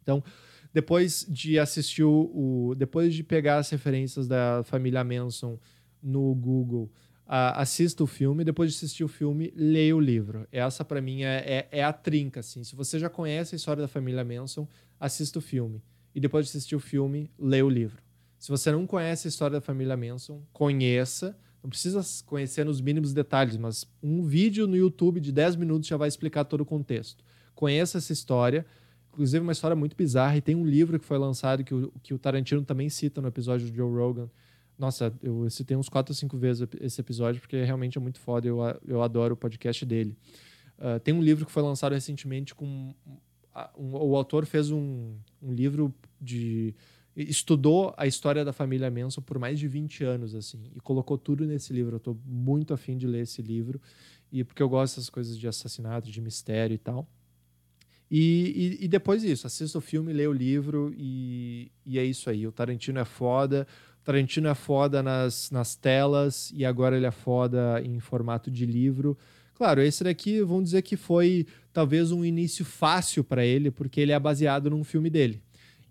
Então, 0.00 0.22
depois 0.72 1.26
de 1.28 1.58
assistir 1.58 2.04
o, 2.04 2.30
o 2.70 2.74
depois 2.76 3.12
de 3.12 3.24
pegar 3.24 3.58
as 3.58 3.68
referências 3.68 4.28
da 4.28 4.62
família 4.64 5.02
Manson 5.02 5.58
no 6.00 6.32
Google, 6.34 6.92
Uh, 7.26 7.56
assista 7.56 8.04
o 8.04 8.06
filme, 8.06 8.44
depois 8.44 8.70
de 8.70 8.76
assistir 8.76 9.02
o 9.02 9.08
filme, 9.08 9.52
leia 9.56 9.96
o 9.96 10.00
livro. 10.00 10.46
Essa, 10.52 10.84
para 10.84 11.00
mim, 11.00 11.22
é, 11.22 11.68
é, 11.70 11.78
é, 11.78 11.84
a 11.84 11.92
trinca. 11.92 12.40
Assim. 12.40 12.62
Se 12.62 12.76
você 12.76 12.98
já 12.98 13.08
conhece 13.08 13.54
a 13.54 13.56
história 13.56 13.80
da 13.80 13.88
família 13.88 14.22
Manson, 14.22 14.68
assista 15.00 15.38
o 15.38 15.42
filme. 15.42 15.82
E 16.14 16.20
depois 16.20 16.44
de 16.44 16.50
assistir 16.50 16.76
o 16.76 16.80
filme, 16.80 17.30
leia 17.38 17.64
o 17.64 17.70
livro. 17.70 18.02
Se 18.38 18.50
você 18.50 18.70
não 18.70 18.86
conhece 18.86 19.26
a 19.26 19.30
história 19.30 19.58
da 19.58 19.60
família 19.62 19.96
Manson, 19.96 20.42
conheça. 20.52 21.36
Não 21.62 21.70
precisa 21.70 22.02
conhecer 22.26 22.62
nos 22.62 22.78
mínimos 22.82 23.14
detalhes, 23.14 23.56
mas 23.56 23.86
um 24.02 24.22
vídeo 24.22 24.66
no 24.66 24.76
YouTube 24.76 25.18
de 25.18 25.32
10 25.32 25.56
minutos 25.56 25.88
já 25.88 25.96
vai 25.96 26.08
explicar 26.08 26.44
todo 26.44 26.60
o 26.60 26.66
contexto. 26.66 27.24
Conheça 27.54 27.96
essa 27.96 28.12
história. 28.12 28.66
Inclusive, 29.10 29.42
uma 29.42 29.52
história 29.52 29.74
muito 29.74 29.96
bizarra. 29.96 30.36
E 30.36 30.42
tem 30.42 30.54
um 30.54 30.66
livro 30.66 30.98
que 30.98 31.06
foi 31.06 31.16
lançado 31.16 31.64
que 31.64 31.74
o, 31.74 31.90
que 32.02 32.12
o 32.12 32.18
Tarantino 32.18 32.62
também 32.62 32.90
cita 32.90 33.22
no 33.22 33.28
episódio 33.28 33.66
do 33.70 33.74
Joe 33.74 33.90
Rogan, 33.90 34.28
nossa, 34.78 35.12
eu 35.22 35.48
citei 35.50 35.76
uns 35.76 35.88
4 35.88 36.12
ou 36.12 36.16
5 36.16 36.36
vezes 36.36 36.68
esse 36.80 37.00
episódio, 37.00 37.40
porque 37.40 37.62
realmente 37.62 37.96
é 37.96 38.00
muito 38.00 38.18
foda. 38.18 38.46
Eu, 38.46 38.58
eu 38.86 39.02
adoro 39.02 39.34
o 39.34 39.36
podcast 39.36 39.84
dele. 39.84 40.16
Uh, 40.78 40.98
tem 41.00 41.14
um 41.14 41.22
livro 41.22 41.46
que 41.46 41.52
foi 41.52 41.62
lançado 41.62 41.92
recentemente 41.92 42.54
com. 42.54 42.94
Um, 43.78 43.94
o 43.94 44.16
autor 44.16 44.46
fez 44.46 44.70
um, 44.70 45.14
um 45.40 45.52
livro 45.52 45.94
de. 46.20 46.74
Estudou 47.16 47.94
a 47.96 48.08
história 48.08 48.44
da 48.44 48.52
família 48.52 48.90
Manson 48.90 49.22
por 49.22 49.38
mais 49.38 49.60
de 49.60 49.68
20 49.68 50.02
anos, 50.02 50.34
assim, 50.34 50.72
e 50.74 50.80
colocou 50.80 51.16
tudo 51.16 51.46
nesse 51.46 51.72
livro. 51.72 51.94
Eu 51.94 51.98
estou 51.98 52.18
muito 52.26 52.74
afim 52.74 52.96
de 52.96 53.06
ler 53.06 53.22
esse 53.22 53.40
livro, 53.40 53.80
e 54.32 54.42
porque 54.42 54.60
eu 54.60 54.68
gosto 54.68 54.96
dessas 54.96 55.10
coisas 55.10 55.38
de 55.38 55.46
assassinato, 55.46 56.10
de 56.10 56.20
mistério 56.20 56.74
e 56.74 56.78
tal. 56.78 57.08
E, 58.10 58.78
e, 58.80 58.84
e 58.84 58.88
depois 58.88 59.22
disso, 59.22 59.46
assista 59.46 59.78
o 59.78 59.80
filme, 59.80 60.12
lê 60.12 60.26
o 60.26 60.32
livro, 60.32 60.92
e, 60.96 61.70
e 61.86 62.00
é 62.00 62.04
isso 62.04 62.28
aí. 62.28 62.46
O 62.46 62.52
Tarantino 62.52 62.98
é 62.98 63.04
foda. 63.04 63.66
Tarantino 64.04 64.48
é 64.48 64.54
foda 64.54 65.02
nas, 65.02 65.50
nas 65.50 65.74
telas 65.74 66.52
e 66.54 66.64
agora 66.64 66.96
ele 66.96 67.06
é 67.06 67.10
foda 67.10 67.80
em 67.82 67.98
formato 68.00 68.50
de 68.50 68.66
livro. 68.66 69.16
Claro, 69.54 69.80
esse 69.80 70.04
daqui 70.04 70.42
vamos 70.42 70.64
dizer 70.64 70.82
que 70.82 70.96
foi 70.96 71.46
talvez 71.72 72.12
um 72.12 72.24
início 72.24 72.64
fácil 72.64 73.24
para 73.24 73.44
ele, 73.44 73.70
porque 73.70 74.00
ele 74.00 74.12
é 74.12 74.18
baseado 74.18 74.68
num 74.68 74.84
filme 74.84 75.08
dele. 75.08 75.40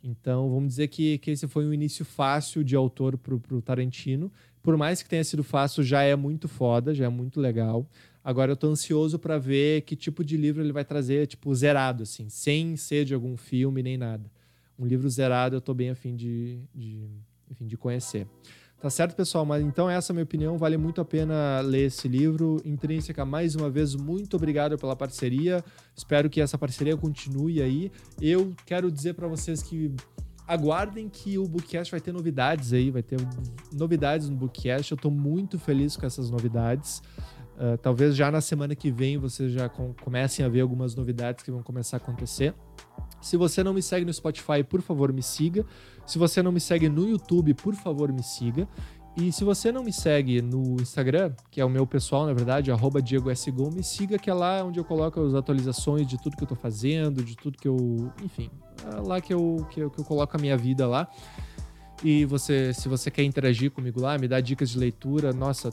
Então 0.04 0.50
vamos 0.50 0.70
dizer 0.70 0.90
que, 0.90 1.18
que 1.18 1.32
esse 1.32 1.48
foi 1.48 1.66
um 1.66 1.74
início 1.74 2.06
fácil 2.06 2.64
de 2.64 2.76
autor 2.76 3.18
para 3.18 3.34
o 3.34 3.62
Tarantino. 3.62 4.32
Por 4.62 4.78
mais 4.78 5.02
que 5.02 5.10
tenha 5.10 5.24
sido 5.24 5.44
fácil, 5.44 5.84
já 5.84 6.04
é 6.04 6.16
muito 6.16 6.48
foda, 6.48 6.94
já 6.94 7.06
é 7.06 7.10
muito 7.10 7.40
legal. 7.40 7.90
Agora 8.24 8.52
eu 8.52 8.56
tô 8.56 8.68
ansioso 8.68 9.18
para 9.18 9.38
ver 9.38 9.82
que 9.82 9.96
tipo 9.96 10.24
de 10.24 10.38
livro 10.38 10.62
ele 10.62 10.72
vai 10.72 10.86
trazer, 10.86 11.28
tipo, 11.28 11.54
zerado, 11.54 12.04
assim, 12.04 12.30
sem 12.30 12.78
ser 12.78 13.06
de 13.06 13.14
algum 13.14 13.36
filme 13.36 13.82
nem 13.82 13.98
nada. 13.98 14.32
Um 14.78 14.86
livro 14.86 15.10
zerado 15.10 15.56
eu 15.56 15.62
tô 15.62 15.74
bem 15.74 15.90
afim 15.90 16.16
de, 16.16 16.60
de 16.74 17.10
enfim, 17.54 17.66
de 17.66 17.78
conhecer. 17.78 18.28
Tá 18.84 18.90
certo, 18.90 19.16
pessoal? 19.16 19.46
Mas 19.46 19.64
então 19.64 19.90
essa 19.90 20.12
é 20.12 20.14
a 20.14 20.16
minha 20.16 20.26
opinião. 20.26 20.58
Vale 20.58 20.76
muito 20.76 21.00
a 21.00 21.06
pena 21.06 21.62
ler 21.62 21.86
esse 21.86 22.06
livro. 22.06 22.62
Intrínseca, 22.66 23.24
mais 23.24 23.56
uma 23.56 23.70
vez, 23.70 23.96
muito 23.96 24.36
obrigado 24.36 24.78
pela 24.78 24.94
parceria. 24.94 25.64
Espero 25.96 26.30
que 26.30 26.42
essa 26.42 26.58
parceria 26.58 26.98
continue 26.98 27.62
aí. 27.62 27.90
Eu 28.20 28.54
quero 28.66 28.92
dizer 28.92 29.14
para 29.14 29.26
vocês 29.26 29.64
que 29.64 29.96
aguardem 30.46 31.08
que 31.08 31.38
o 31.38 31.48
Bookcast 31.48 31.92
vai 31.92 32.02
ter 32.02 32.12
novidades 32.12 32.74
aí, 32.74 32.92
vai 32.92 33.02
ter 33.02 33.18
novidades 33.72 34.28
no 34.28 34.36
Bookcast. 34.36 34.92
Eu 34.92 34.96
estou 34.96 35.10
muito 35.10 35.58
feliz 35.58 35.96
com 35.96 36.06
essas 36.06 36.30
novidades. 36.30 37.02
Uh, 37.56 37.78
talvez 37.82 38.18
já 38.18 38.30
na 38.30 38.42
semana 38.42 38.76
que 38.76 38.92
vem 38.92 39.18
vocês 39.18 39.54
já 39.54 39.70
com, 39.70 39.94
comecem 39.94 40.46
a 40.46 40.50
ver 40.50 40.60
algumas 40.60 40.94
novidades 40.94 41.42
que 41.42 41.52
vão 41.52 41.64
começar 41.64 41.96
a 41.96 42.00
acontecer. 42.00 42.54
Se 43.24 43.38
você 43.38 43.64
não 43.64 43.74
me 43.74 43.82
segue 43.82 44.06
no 44.06 44.14
Spotify, 44.14 44.64
por 44.68 44.82
favor, 44.82 45.12
me 45.14 45.24
siga. 45.24 45.66
Se 46.06 46.20
você 46.20 46.44
não 46.44 46.52
me 46.52 46.60
segue 46.60 46.90
no 46.90 47.08
YouTube, 47.08 47.54
por 47.54 47.74
favor, 47.74 48.12
me 48.12 48.22
siga. 48.22 48.68
E 49.16 49.32
se 49.32 49.44
você 49.44 49.72
não 49.72 49.84
me 49.84 49.94
segue 49.94 50.42
no 50.42 50.82
Instagram, 50.82 51.32
que 51.50 51.62
é 51.62 51.66
o 51.66 51.70
meu 51.70 51.88
pessoal, 51.88 52.26
na 52.26 52.34
verdade, 52.34 52.70
arroba 52.70 53.02
Diego 53.02 53.30
S. 53.30 53.50
me 53.52 53.84
siga 53.84 54.18
que 54.18 54.30
é 54.30 54.34
lá 54.34 54.64
onde 54.64 54.80
eu 54.80 54.84
coloco 54.84 55.22
as 55.22 55.36
atualizações 55.36 56.06
de 56.06 56.22
tudo 56.22 56.36
que 56.36 56.44
eu 56.44 56.48
tô 56.48 56.56
fazendo, 56.56 57.24
de 57.24 57.38
tudo 57.38 57.58
que 57.58 57.68
eu. 57.68 58.12
Enfim, 58.22 58.50
é 58.92 59.00
lá 59.08 59.22
que 59.22 59.34
eu, 59.34 59.66
que 59.70 59.80
eu, 59.80 59.90
que 59.90 60.00
eu 60.00 60.04
coloco 60.04 60.36
a 60.36 60.40
minha 60.40 60.58
vida 60.58 60.86
lá. 60.86 61.08
E 62.04 62.26
você, 62.26 62.74
se 62.74 62.90
você 62.90 63.10
quer 63.10 63.24
interagir 63.24 63.72
comigo 63.72 64.02
lá, 64.02 64.18
me 64.18 64.28
dar 64.28 64.42
dicas 64.42 64.72
de 64.72 64.78
leitura, 64.78 65.32
nossa, 65.32 65.72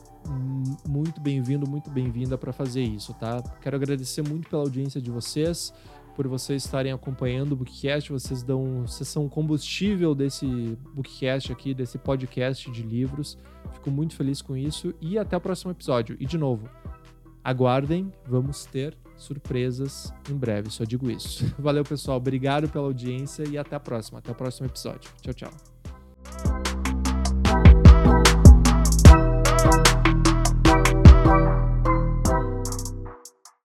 muito 0.86 1.20
bem-vindo, 1.20 1.68
muito 1.68 1.90
bem-vinda 1.90 2.38
para 2.38 2.52
fazer 2.52 2.82
isso, 2.82 3.12
tá? 3.14 3.42
Quero 3.60 3.74
agradecer 3.74 4.22
muito 4.22 4.48
pela 4.48 4.62
audiência 4.62 5.00
de 5.00 5.10
vocês, 5.10 5.72
por 6.14 6.26
vocês 6.26 6.64
estarem 6.64 6.92
acompanhando 6.92 7.52
o 7.52 7.56
Bookcast, 7.56 8.12
vocês 8.12 8.42
dão, 8.42 8.82
vocês 8.86 9.08
são 9.08 9.28
combustível 9.28 10.14
desse 10.14 10.46
Bookcast 10.94 11.52
aqui, 11.52 11.74
desse 11.74 11.98
podcast 11.98 12.70
de 12.70 12.82
livros. 12.82 13.38
Fico 13.72 13.90
muito 13.90 14.14
feliz 14.14 14.42
com 14.42 14.56
isso 14.56 14.94
e 15.00 15.18
até 15.18 15.36
o 15.36 15.40
próximo 15.40 15.70
episódio. 15.70 16.16
E 16.20 16.26
de 16.26 16.36
novo, 16.36 16.68
aguardem, 17.42 18.12
vamos 18.26 18.64
ter 18.66 18.96
surpresas 19.16 20.12
em 20.30 20.34
breve, 20.34 20.70
só 20.70 20.84
digo 20.84 21.10
isso. 21.10 21.52
Valeu, 21.58 21.84
pessoal, 21.84 22.16
obrigado 22.16 22.68
pela 22.68 22.86
audiência 22.86 23.44
e 23.48 23.58
até 23.58 23.76
a 23.76 23.80
próxima, 23.80 24.18
até 24.18 24.32
o 24.32 24.34
próximo 24.34 24.66
episódio. 24.66 25.10
Tchau, 25.20 25.34
tchau. 25.34 26.69